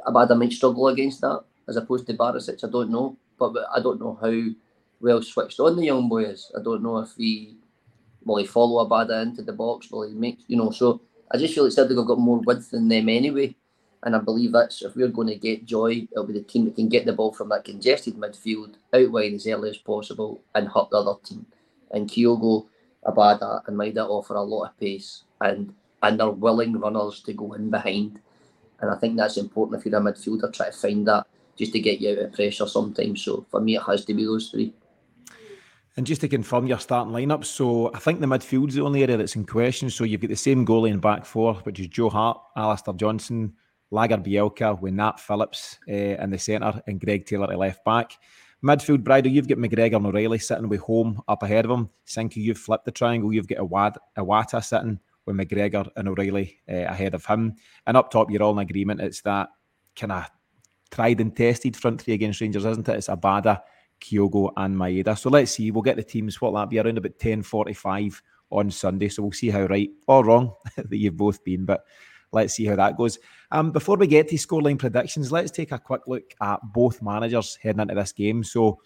[0.07, 2.63] Abada might struggle against that as opposed to Barisic.
[2.63, 4.53] I don't know, but, but I don't know how
[4.99, 6.51] well switched on the young boy is.
[6.57, 7.57] I don't know if he
[8.25, 9.91] will he follow Abada into the box.
[9.91, 10.71] Will he make you know?
[10.71, 11.01] So
[11.31, 13.55] I just feel like Celtic have got more width than them anyway.
[14.03, 16.75] And I believe that's if we're going to get joy, it'll be the team that
[16.75, 20.67] can get the ball from that congested midfield out wide as early as possible and
[20.67, 21.45] hurt the other team.
[21.91, 22.67] And Kyogo,
[23.05, 27.53] Abada, and Maeda offer a lot of pace and and they're willing runners to go
[27.53, 28.19] in behind.
[28.81, 31.25] And I think that's important if you're a midfielder, try to find that
[31.57, 33.23] just to get you out of pressure sometimes.
[33.23, 34.73] So for me, it has to be those three.
[35.95, 39.15] And just to confirm your starting lineup, so I think the midfield's the only area
[39.15, 39.91] that's in question.
[39.91, 43.53] So you've got the same goalie in back four, which is Joe Hart, Alistair Johnston,
[43.91, 48.13] Lagerbielke with Nat Phillips uh, in the centre, and Greg Taylor at left back.
[48.63, 51.89] Midfield, Brydo, you've got McGregor and O'Riley sitting with Holm up ahead of him.
[52.07, 53.33] Sinky, you've flipped the triangle.
[53.33, 57.55] You've got Awad, Iwata sitting with McGregor and O'Riley uh, ahead of him.
[57.85, 59.01] And up top, you're all in agreement.
[59.01, 59.49] It's that
[59.95, 60.31] kind of
[60.91, 62.95] tried and tested front three against Rangers, isn't it?
[62.95, 63.61] It's Abada,
[64.01, 65.17] Kyogo and Maeda.
[65.17, 65.71] So let's see.
[65.71, 66.39] We'll get the teams.
[66.41, 69.09] What that be around about ten forty-five on Sunday.
[69.09, 71.65] So we'll see how right or wrong that you've both been.
[71.65, 71.83] But
[72.31, 73.19] let's see how that goes.
[73.51, 77.57] Um, before we get to scoreline predictions, let's take a quick look at both managers
[77.61, 78.43] heading into this game.
[78.43, 78.79] So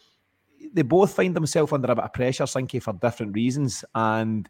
[0.73, 3.83] they both find themselves under a bit of pressure, Sinky, for different reasons.
[3.95, 4.49] And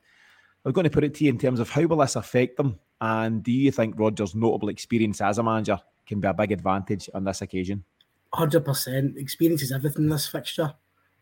[0.66, 2.80] I'm going to put it to you in terms of how will this affect them?
[3.00, 7.10] And do you think Rodgers' notable experience as a manager can be a big advantage
[7.14, 7.84] on this occasion?
[8.34, 9.18] Hundred percent.
[9.18, 10.74] Experience is everything in this fixture.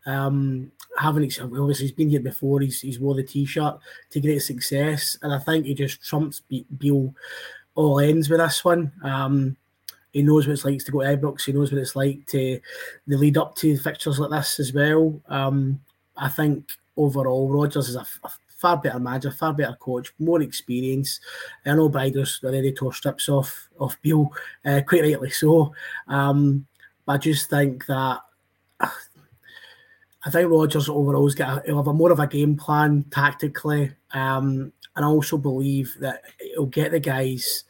[0.06, 2.60] Um, having obviously he's been here before.
[2.60, 3.78] He's he's wore the t-shirt
[4.10, 6.42] to great success, and I think he just trumps
[6.78, 7.14] Beale
[7.74, 8.92] all ends with this one.
[9.02, 9.56] Um,
[10.12, 11.44] he knows what it's like to go to Ibrox.
[11.44, 12.58] He knows what it's like to
[13.06, 15.20] the lead up to fixtures like this as well.
[15.28, 15.80] Um,
[16.16, 21.20] I think overall Rodgers is a, a far better manager, far better coach, more experience.
[21.66, 24.32] I know Briders already tore strips off off Beale,
[24.64, 25.74] uh, quite rightly so.
[26.08, 26.66] Um,
[27.06, 28.20] but I just think that
[28.80, 35.04] I think got a, he'll have a more of a game plan tactically, um, and
[35.04, 37.64] I also believe that he'll get the guys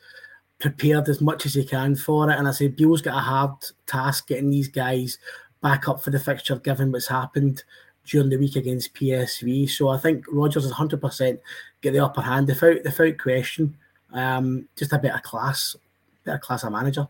[0.59, 2.39] prepared as much as he can for it.
[2.39, 3.53] And I say Beale's got a hard
[3.87, 5.19] task getting these guys
[5.61, 7.63] back up for the fixture, given what's happened
[8.07, 9.69] during the week against PSV.
[9.69, 11.39] So I think Rodgers is 100%
[11.83, 13.77] get the upper hand without, without question.
[14.13, 15.77] Um, just a bit of class,
[16.25, 17.09] bit of class, a manager.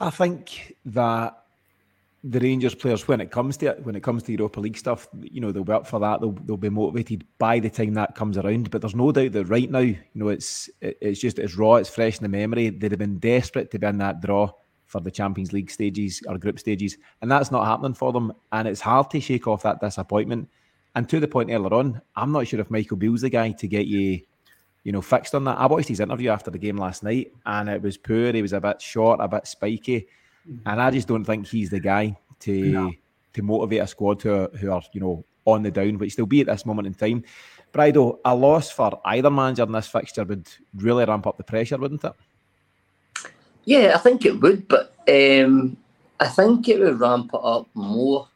[0.00, 1.44] I think that
[2.24, 5.08] the Rangers players, when it comes to it, when it comes to Europa League stuff,
[5.20, 6.20] you know, they'll be up for that.
[6.20, 8.70] They'll, they'll be motivated by the time that comes around.
[8.70, 11.90] But there's no doubt that right now, you know, it's it's just it's raw, it's
[11.90, 12.70] fresh in the memory.
[12.70, 14.50] They'd have been desperate to be in that draw
[14.86, 18.32] for the Champions League stages or group stages, and that's not happening for them.
[18.52, 20.48] And it's hard to shake off that disappointment.
[20.94, 23.68] And to the point earlier on, I'm not sure if Michael Beale's the guy to
[23.68, 24.20] get you,
[24.84, 25.58] you know, fixed on that.
[25.58, 28.32] I watched his interview after the game last night, and it was poor.
[28.32, 30.08] He was a bit short, a bit spiky,
[30.48, 30.68] mm-hmm.
[30.68, 32.92] and I just don't think he's the guy to no.
[33.34, 36.26] to motivate a squad who are, who are you know on the down, which they'll
[36.26, 37.24] be at this moment in time.
[37.72, 41.76] Brydo, a loss for either manager in this fixture would really ramp up the pressure,
[41.76, 42.12] wouldn't it?
[43.64, 45.76] Yeah, I think it would, but um,
[46.20, 48.28] I think it would ramp it up more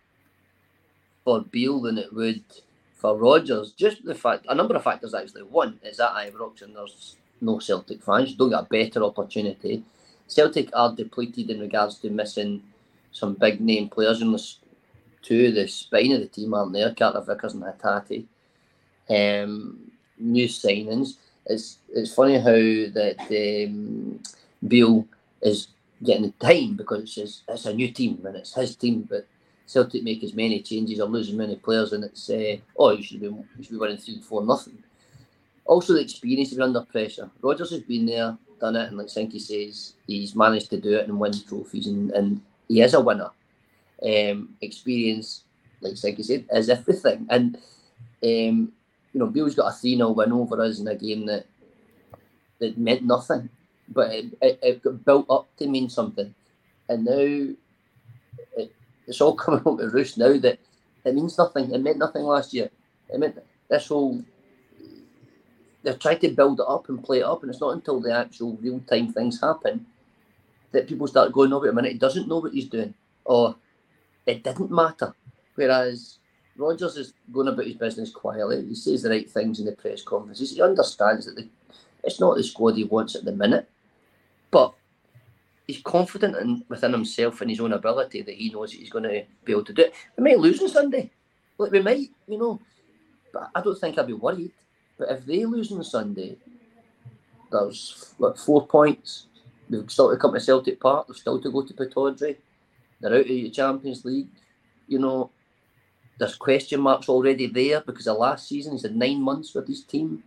[1.24, 2.43] for Beale than it would
[3.03, 3.72] for Rodgers.
[3.72, 5.42] Just the fact, a number of factors actually.
[5.42, 8.34] One is that Ibrox and there's no Celtic fans.
[8.34, 9.82] Don't get a better opportunity.
[10.28, 12.62] Celtic are depleted in regards to missing
[13.11, 14.59] some big name players in this
[15.20, 16.94] two the spine of the team aren't there.
[16.94, 18.24] Carter Vickers and Hatate.
[19.11, 21.16] Um, new signings.
[21.46, 22.53] It's it's funny how
[22.98, 24.20] that um,
[24.66, 25.05] Beale
[25.42, 25.68] is
[26.05, 29.26] getting the time because it's, it's a new team and it's his team, but
[29.66, 33.02] Celtic make as many changes or lose as many players, and it's uh, oh you
[33.02, 34.82] should be you should be winning three four nothing.
[35.64, 37.30] Also, the experience be under pressure.
[37.40, 41.08] Rodgers has been there, done it, and like Sinky says, he's managed to do it
[41.08, 43.30] and win trophies, and, and he is a winner.
[44.04, 45.44] Um, experience,
[45.80, 48.72] like Sinky said, is everything, and um,
[49.12, 51.46] you know Bill's got a three 0 win over us in a game that
[52.58, 53.48] that meant nothing
[53.92, 56.34] but it, it, it, got built up to mean something.
[56.88, 57.54] And now
[59.07, 60.59] it's all coming home to roost now that
[61.05, 61.72] it means nothing.
[61.72, 62.70] It meant nothing last year.
[63.09, 63.38] It meant
[63.68, 64.22] this whole.
[65.82, 68.14] They're trying to build it up and play it up, and it's not until the
[68.16, 69.86] actual real time things happen
[70.70, 72.94] that people start going, "Oh, a minute, he doesn't know what he's doing,"
[73.24, 73.57] or
[74.26, 75.14] "It didn't matter."
[75.55, 76.18] Whereas
[76.57, 78.64] Rodgers is going about his business quietly.
[78.66, 80.53] He says the right things in the press conferences.
[80.53, 81.48] He understands that the,
[82.05, 83.68] it's not the squad he wants at the minute.
[84.50, 84.74] But
[85.66, 89.24] he's confident in, within himself and his own ability that he knows he's going to
[89.44, 89.94] be able to do it.
[90.16, 91.10] We might lose on Sunday.
[91.58, 92.60] Like we might, you know,
[93.32, 94.52] but I don't think I'd be worried.
[94.98, 96.36] But if they lose on Sunday,
[97.50, 99.26] there's what four points.
[99.68, 101.06] They've still to come to Celtic Park.
[101.06, 102.36] They've still to go to Pittodrie.
[103.00, 104.28] They're out of the Champions League.
[104.86, 105.30] You know,
[106.18, 109.82] there's question marks already there because the last season he's had nine months with his
[109.82, 110.22] team.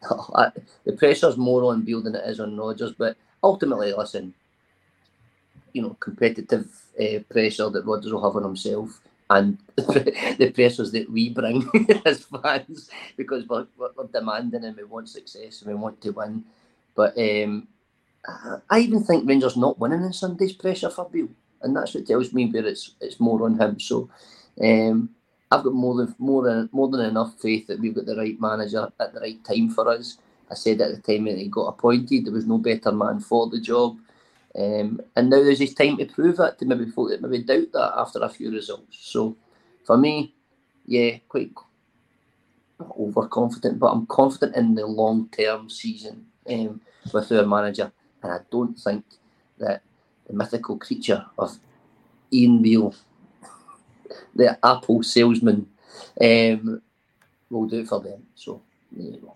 [0.02, 4.32] the pressure's more on Beale than it is on Rodgers, but ultimately, listen,
[5.72, 6.68] you know, competitive
[7.00, 9.00] uh, pressure that Rodgers will have on himself
[9.30, 11.68] and the pressures that we bring
[12.04, 16.44] as fans because we're, we're, demanding and we want success and we want to win.
[16.96, 17.68] But um,
[18.68, 21.28] I even think Rangers not winning on Sunday's pressure for Bill,
[21.62, 23.78] and that's what tells me where it's it's more on him.
[23.80, 24.10] So,
[24.62, 25.10] um,
[25.50, 28.38] I've got more than more than more than enough faith that we've got the right
[28.40, 30.18] manager at the right time for us.
[30.50, 33.48] I said at the time when he got appointed, there was no better man for
[33.48, 33.98] the job.
[34.56, 37.72] Um, and now there's his time to prove that to maybe folk that maybe doubt
[37.72, 38.98] that after a few results.
[39.00, 39.36] So
[39.84, 40.34] for me,
[40.86, 41.52] yeah, quite
[42.98, 46.80] overconfident, but I'm confident in the long term season um,
[47.12, 47.92] with our manager.
[48.22, 49.04] And I don't think
[49.58, 49.82] that
[50.26, 51.58] the mythical creature of
[52.32, 52.94] Ian Beale,
[54.34, 55.68] the Apple salesman,
[56.20, 56.82] um,
[57.50, 58.26] will do it for them.
[58.34, 59.34] So there you go.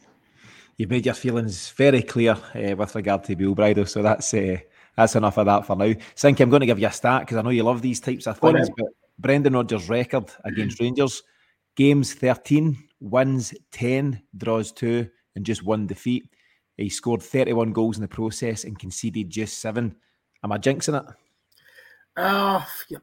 [0.76, 4.58] You've made your feelings very clear uh, with regard to Beale Brydo, so that's uh,
[4.96, 5.92] that's enough of that for now.
[6.16, 8.26] Sinky, I'm going to give you a stat because I know you love these types
[8.26, 8.70] of things.
[8.76, 8.86] But
[9.18, 11.22] Brendan Rodgers' record against Rangers:
[11.76, 16.28] games 13, wins 10, draws two, and just one defeat.
[16.76, 19.96] He scored 31 goals in the process and conceded just seven.
[20.42, 21.14] Am I jinxing it?
[22.16, 22.98] Uh, yeah.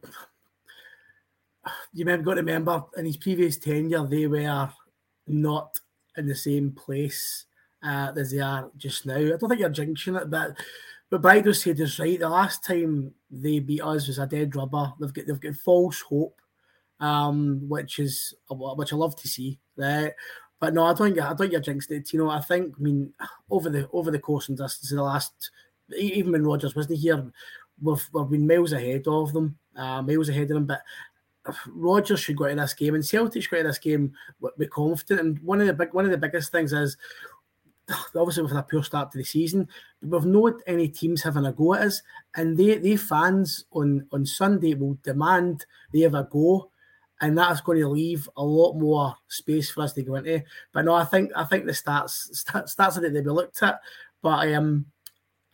[1.93, 4.69] You have got to remember in his previous tenure, they were
[5.27, 5.79] not
[6.17, 7.45] in the same place
[7.83, 9.15] uh, as they are just now.
[9.15, 10.57] I don't think you're jinxing it, but
[11.11, 12.17] but Brydo said is right.
[12.17, 14.93] The last time they beat us was a dead rubber.
[14.97, 16.39] They've got they've got false hope,
[17.01, 19.59] um, which is which I love to see.
[19.75, 20.13] Right,
[20.61, 21.13] but no, I don't.
[21.13, 21.51] get I don't.
[21.51, 22.13] You're jinxed it.
[22.13, 22.75] You know, I think.
[22.79, 23.13] I mean,
[23.49, 25.51] over the over the course and distance of the last,
[25.97, 27.29] even when Rodgers wasn't here,
[27.81, 30.65] we've, we've been miles ahead of them, uh, miles ahead of them.
[30.65, 30.81] But
[31.67, 34.69] Rodgers should go into this game, and Celtic should go into this game with, with
[34.69, 35.19] confident.
[35.19, 36.95] And one of the big, one of the biggest things is
[38.15, 39.67] obviously we've had a poor start to the season,
[40.01, 42.01] but we've not any teams having a go at us,
[42.35, 46.69] and they, they fans on on Sunday will demand they have a go,
[47.21, 50.41] and that's going to leave a lot more space for us to go into.
[50.73, 53.79] But no, I think I think the stats stats, stats that they be looked at,
[54.21, 54.85] but um,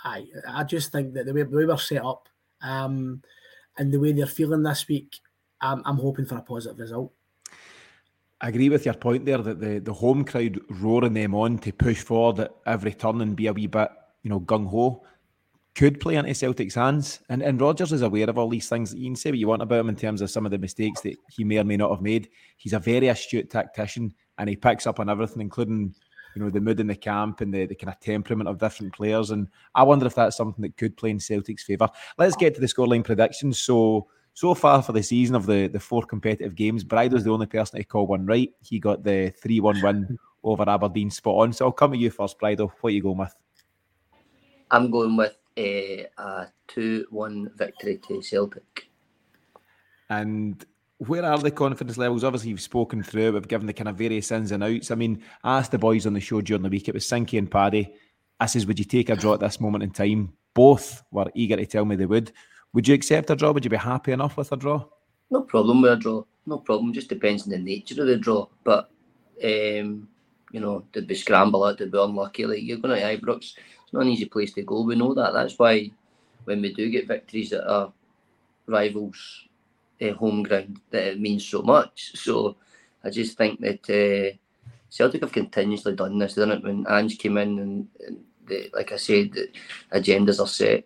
[0.04, 2.30] I I just think that the way, we're set up,
[2.62, 3.22] um,
[3.78, 5.20] and the way they're feeling this week,
[5.62, 7.14] I'm, I'm hoping for a positive result.
[8.40, 11.72] I agree with your point there that the, the home crowd roaring them on to
[11.72, 13.90] push forward at every turn and be a wee bit,
[14.22, 15.04] you know, gung ho
[15.74, 17.20] could play into Celtic's hands.
[17.30, 18.94] And and Rodgers is aware of all these things.
[18.94, 21.02] You can say what you want about him in terms of some of the mistakes
[21.02, 22.30] that he may or may not have made.
[22.58, 25.94] He's a very astute tactician and he picks up on everything, including
[26.36, 28.94] you know the mood in the camp and the, the kind of temperament of different
[28.94, 29.32] players.
[29.32, 31.90] And I wonder if that's something that could play in Celtic's favour.
[32.18, 33.60] Let's get to the scoreline predictions.
[33.60, 34.08] So
[34.38, 37.80] so far for the season of the, the four competitive games, Brydo's the only person
[37.80, 38.54] to call one right.
[38.62, 41.54] He got the 3 1 win over Aberdeen spot on.
[41.54, 42.70] So I'll come to you first, Brydo.
[42.80, 43.34] What are you going with?
[44.70, 48.92] I'm going with a, a 2 1 victory to Celtic.
[50.12, 50.64] And
[51.00, 52.24] where are the confidence levels?
[52.24, 54.92] Obviously, you've spoken through it, we've given the kind of various ins and outs.
[54.92, 57.40] I mean, I asked the boys on the show during the week, it was Sinky
[57.40, 57.92] and Paddy.
[58.40, 60.34] I says, Would you take a draw at this moment in time?
[60.54, 62.32] Both were eager to tell me they would.
[62.74, 63.52] Would you accept a draw?
[63.52, 64.86] Would you be happy enough with a draw?
[65.30, 66.24] No problem with a draw.
[66.46, 66.94] No problem.
[66.94, 68.48] Just depends on the nature of the draw.
[68.64, 68.90] But
[69.44, 70.08] um,
[70.52, 71.78] you know, did we scramble out?
[71.78, 72.46] Did we unlucky?
[72.46, 73.54] Like you're going to Ibrox.
[73.84, 74.82] It's not an easy place to go.
[74.82, 75.34] We know that.
[75.34, 75.92] That's why
[76.46, 77.92] when we do get victories that are
[78.68, 79.48] rivals'
[80.02, 82.12] uh, home ground, that it means so much.
[82.16, 82.56] So
[83.04, 84.38] I just think that uh,
[84.90, 86.64] Celtic have continuously done this, didn't it?
[86.64, 89.50] When Ange came in and, and the, like I said, the
[89.94, 90.86] agendas are set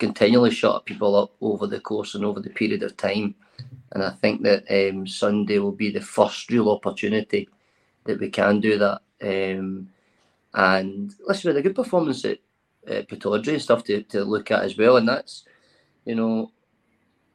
[0.00, 3.36] continually shut people up over the course and over the period of time.
[3.92, 7.48] And I think that um, Sunday will be the first real opportunity
[8.04, 9.02] that we can do that.
[9.22, 9.90] Um,
[10.54, 12.38] and listen, we had a good performance at,
[12.88, 14.96] at Pittodrie and stuff to, to look at as well.
[14.96, 15.44] And that's,
[16.06, 16.50] you know,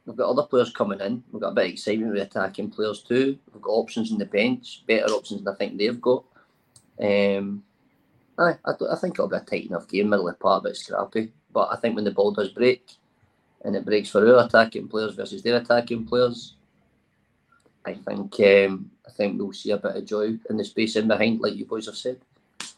[0.04, 1.22] we've got other players coming in.
[1.30, 3.38] We've got a bit of excitement with attacking players too.
[3.52, 6.24] We've got options in the bench, better options than I think they've got.
[7.00, 7.62] Um,
[8.38, 10.76] I, I, I think it'll be a tight enough game, middle of the park, but
[10.76, 11.32] scrappy.
[11.56, 12.84] But I think when the ball does break,
[13.64, 16.52] and it breaks for our attacking players versus their attacking players,
[17.86, 21.08] I think um, I think we'll see a bit of joy in the space in
[21.08, 22.18] behind, like you boys have said.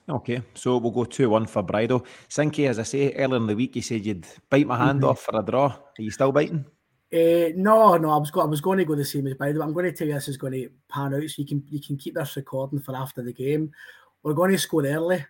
[0.09, 2.07] Okay, so we'll go 2 1 for Brydo.
[2.29, 5.09] Sinky, as I say, earlier in the week, you said you'd bite my hand mm-hmm.
[5.09, 5.67] off for a draw.
[5.67, 6.65] Are you still biting?
[7.13, 9.61] Uh, no, no, I was go- I was going to go the same as Brydo.
[9.61, 11.81] I'm going to tell you this is going to pan out, so you can you
[11.81, 13.73] can keep this recording for after the game.
[14.23, 15.27] We're going to score early.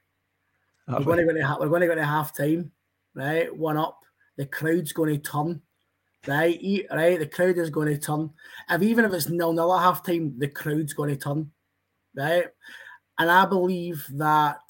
[0.87, 2.73] We're going, to go to ha- we're going to go to half time
[3.15, 3.55] right?
[3.55, 4.01] One up.
[4.37, 5.63] The crowd's going to turn,
[6.27, 6.61] right?
[6.91, 7.19] Right?
[7.19, 8.31] The crowd is going to turn.
[8.71, 11.51] If even if it's nil nil at half time, the crowd's going to turn,
[12.15, 12.47] right?
[13.19, 14.61] And I believe that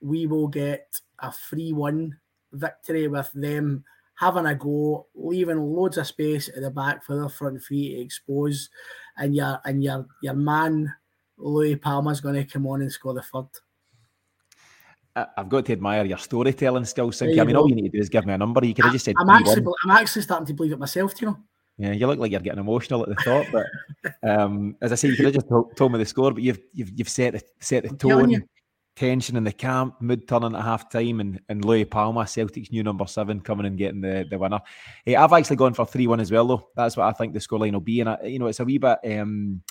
[0.00, 2.16] we will get a 3 1
[2.52, 3.84] victory with them
[4.16, 8.00] having a go, leaving loads of space at the back for the front three to
[8.00, 8.70] expose,
[9.18, 10.92] and your and your your man
[11.36, 13.48] Luis Palma's going to come on and score the third.
[15.16, 17.40] I've got to admire your storytelling skills, Sinky.
[17.40, 18.64] I mean, all you need to do is give me a number.
[18.64, 19.14] You could have just said.
[19.18, 21.20] I'm actually, I'm actually starting to believe it myself.
[21.20, 21.38] You know.
[21.76, 23.66] Yeah, you look like you're getting emotional at the thought, but
[24.28, 26.90] um, as I say, you could have just told, me the score, but you've you've
[26.96, 28.44] you've set the set the tone,
[28.96, 32.82] tension in the camp, mood turning at half time, and and Luis Palma, Celtic's new
[32.82, 34.60] number seven, coming and getting the, the winner.
[35.04, 36.68] Hey, I've actually gone for three one as well, though.
[36.76, 38.78] That's what I think the scoreline will be, and I, you know, it's a wee
[38.78, 38.98] bit.
[39.04, 39.62] Um,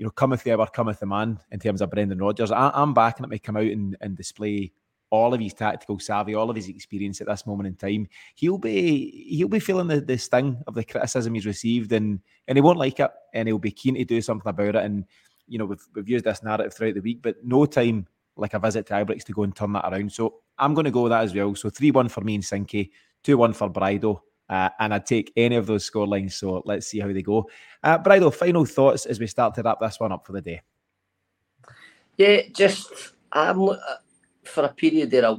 [0.00, 2.50] you know, cometh the hour, cometh the man in terms of Brendan Rodgers.
[2.50, 4.72] I, am backing it may come out and, and display
[5.10, 8.56] all of his tactical savvy, all of his experience at this moment in time, he'll
[8.56, 12.62] be he'll be feeling the, the sting of the criticism he's received, and and he
[12.62, 14.84] won't like it, and he'll be keen to do something about it.
[14.84, 15.04] And
[15.46, 18.58] you know, we've we've used this narrative throughout the week, but no time like a
[18.58, 20.10] visit to Ibrox to go and turn that around.
[20.10, 21.54] So I'm going to go with that as well.
[21.54, 22.88] So three one for me and Sinky,
[23.22, 24.20] two one for Brydo.
[24.50, 26.34] Uh, and I'd take any of those score lines.
[26.34, 27.48] So let's see how they go.
[27.84, 30.60] Uh, Brydo, final thoughts as we start to wrap this one up for the day.
[32.16, 33.68] Yeah, just I'm
[34.44, 35.36] for a period there, I,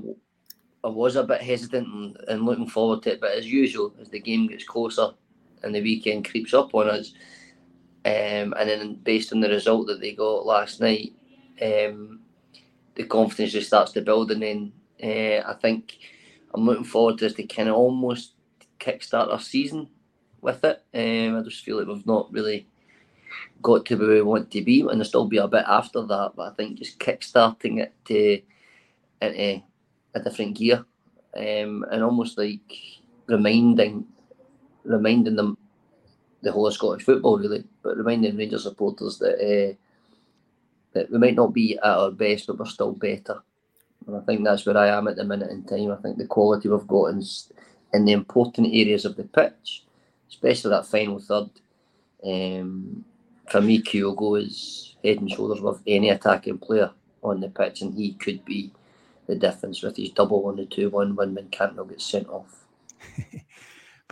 [0.83, 3.21] I was a bit hesitant and, and, looking forward to it.
[3.21, 5.09] But as usual, as the game gets closer
[5.61, 7.13] and the weekend creeps up on us,
[8.05, 11.13] um, and then based on the result that they got last night,
[11.61, 12.21] um,
[12.95, 14.31] the confidence just starts to build.
[14.31, 14.71] And then
[15.03, 15.97] uh, I think
[16.53, 18.33] I'm looking forward to this to kind of almost
[18.81, 19.87] kickstart our season
[20.41, 20.83] with it.
[20.93, 22.67] Um, I just feel like we've not really
[23.61, 26.33] got to where we want to be, and there'll still be a bit after that.
[26.35, 28.41] But I think just kickstarting it to
[29.21, 29.61] into
[30.13, 30.83] a different gear,
[31.37, 32.59] um, and almost like
[33.27, 34.05] reminding
[34.83, 35.57] reminding them
[36.41, 39.75] the whole of Scottish football really, but reminding Rangers supporters that uh,
[40.93, 43.41] that we might not be at our best, but we're still better.
[44.07, 45.91] And I think that's where I am at the minute in time.
[45.91, 47.23] I think the quality we've got in,
[47.93, 49.83] in the important areas of the pitch,
[50.29, 51.49] especially that final third,
[52.23, 53.03] um,
[53.49, 56.91] for me, Kyogo is head and shoulders above any attacking player
[57.23, 58.71] on the pitch, and he could be
[59.27, 62.65] the difference with his double on the 2 1 when, when Cantwell gets sent off.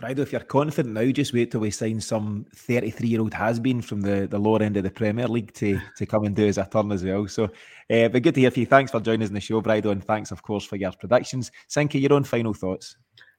[0.00, 3.60] Brydo, if you're confident now, just wait till we sign some 33 year old has
[3.60, 6.46] been from the, the lower end of the Premier League to, to come and do
[6.46, 7.28] as a turn as well.
[7.28, 8.66] So, uh, but good to hear from you.
[8.66, 11.52] Thanks for joining us in the show, Brydo, and thanks, of course, for your predictions.
[11.68, 12.96] Sinky, your own final thoughts.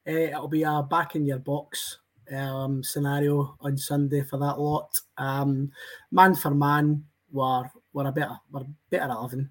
[0.07, 1.99] Uh, it'll be a back in your box
[2.35, 4.99] um, scenario on Sunday for that lot.
[5.17, 5.71] Um,
[6.11, 9.49] man for man, we're, we're a better, we're better 11.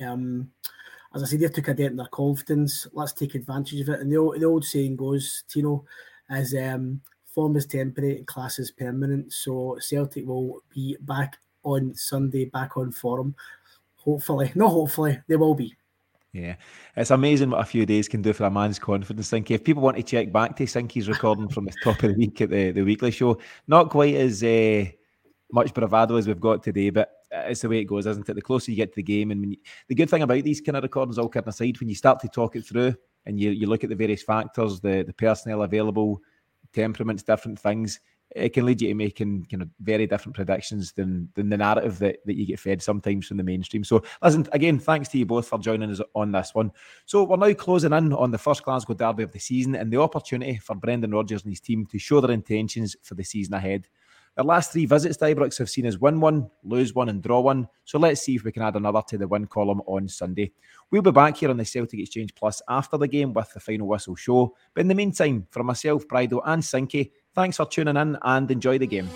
[0.00, 0.50] Um,
[1.14, 2.86] as I said, they took a dent in their confidence.
[2.92, 4.00] Let's take advantage of it.
[4.00, 5.84] And the old, the old saying goes, Tino,
[6.30, 7.00] is um,
[7.34, 9.32] form is temporary and class is permanent.
[9.32, 13.34] So Celtic will be back on Sunday, back on form.
[13.96, 15.74] Hopefully, not hopefully, they will be.
[16.38, 16.54] Yeah,
[16.96, 19.28] it's amazing what a few days can do for a man's confidence.
[19.28, 22.16] Think if people want to check back to Sinky's recording from the top of the
[22.16, 24.84] week at the, the weekly show, not quite as uh,
[25.50, 28.34] much bravado as we've got today, but it's the way it goes, isn't it?
[28.34, 29.56] The closer you get to the game, and you,
[29.88, 32.28] the good thing about these kind of recordings, all kidding aside, when you start to
[32.28, 32.94] talk it through
[33.26, 36.20] and you, you look at the various factors, the the personnel available,
[36.72, 38.00] temperaments, different things,
[38.36, 41.98] it can lead you to making kind of very different predictions than than the narrative
[41.98, 43.84] that, that you get fed sometimes from the mainstream.
[43.84, 46.72] So listen, again, thanks to you both for joining us on this one.
[47.06, 50.00] So we're now closing in on the first Glasgow derby of the season and the
[50.00, 53.88] opportunity for Brendan Rodgers and his team to show their intentions for the season ahead.
[54.38, 57.40] Their last three visits to Ibrox have seen us win one, lose one, and draw
[57.40, 57.66] one.
[57.84, 60.52] So let's see if we can add another to the win column on Sunday.
[60.92, 63.88] We'll be back here on the Celtic Exchange Plus after the game with the final
[63.88, 64.54] whistle show.
[64.74, 68.78] But in the meantime, for myself, Brydo, and Sinky, Thanks for tuning in and enjoy
[68.78, 69.08] the game.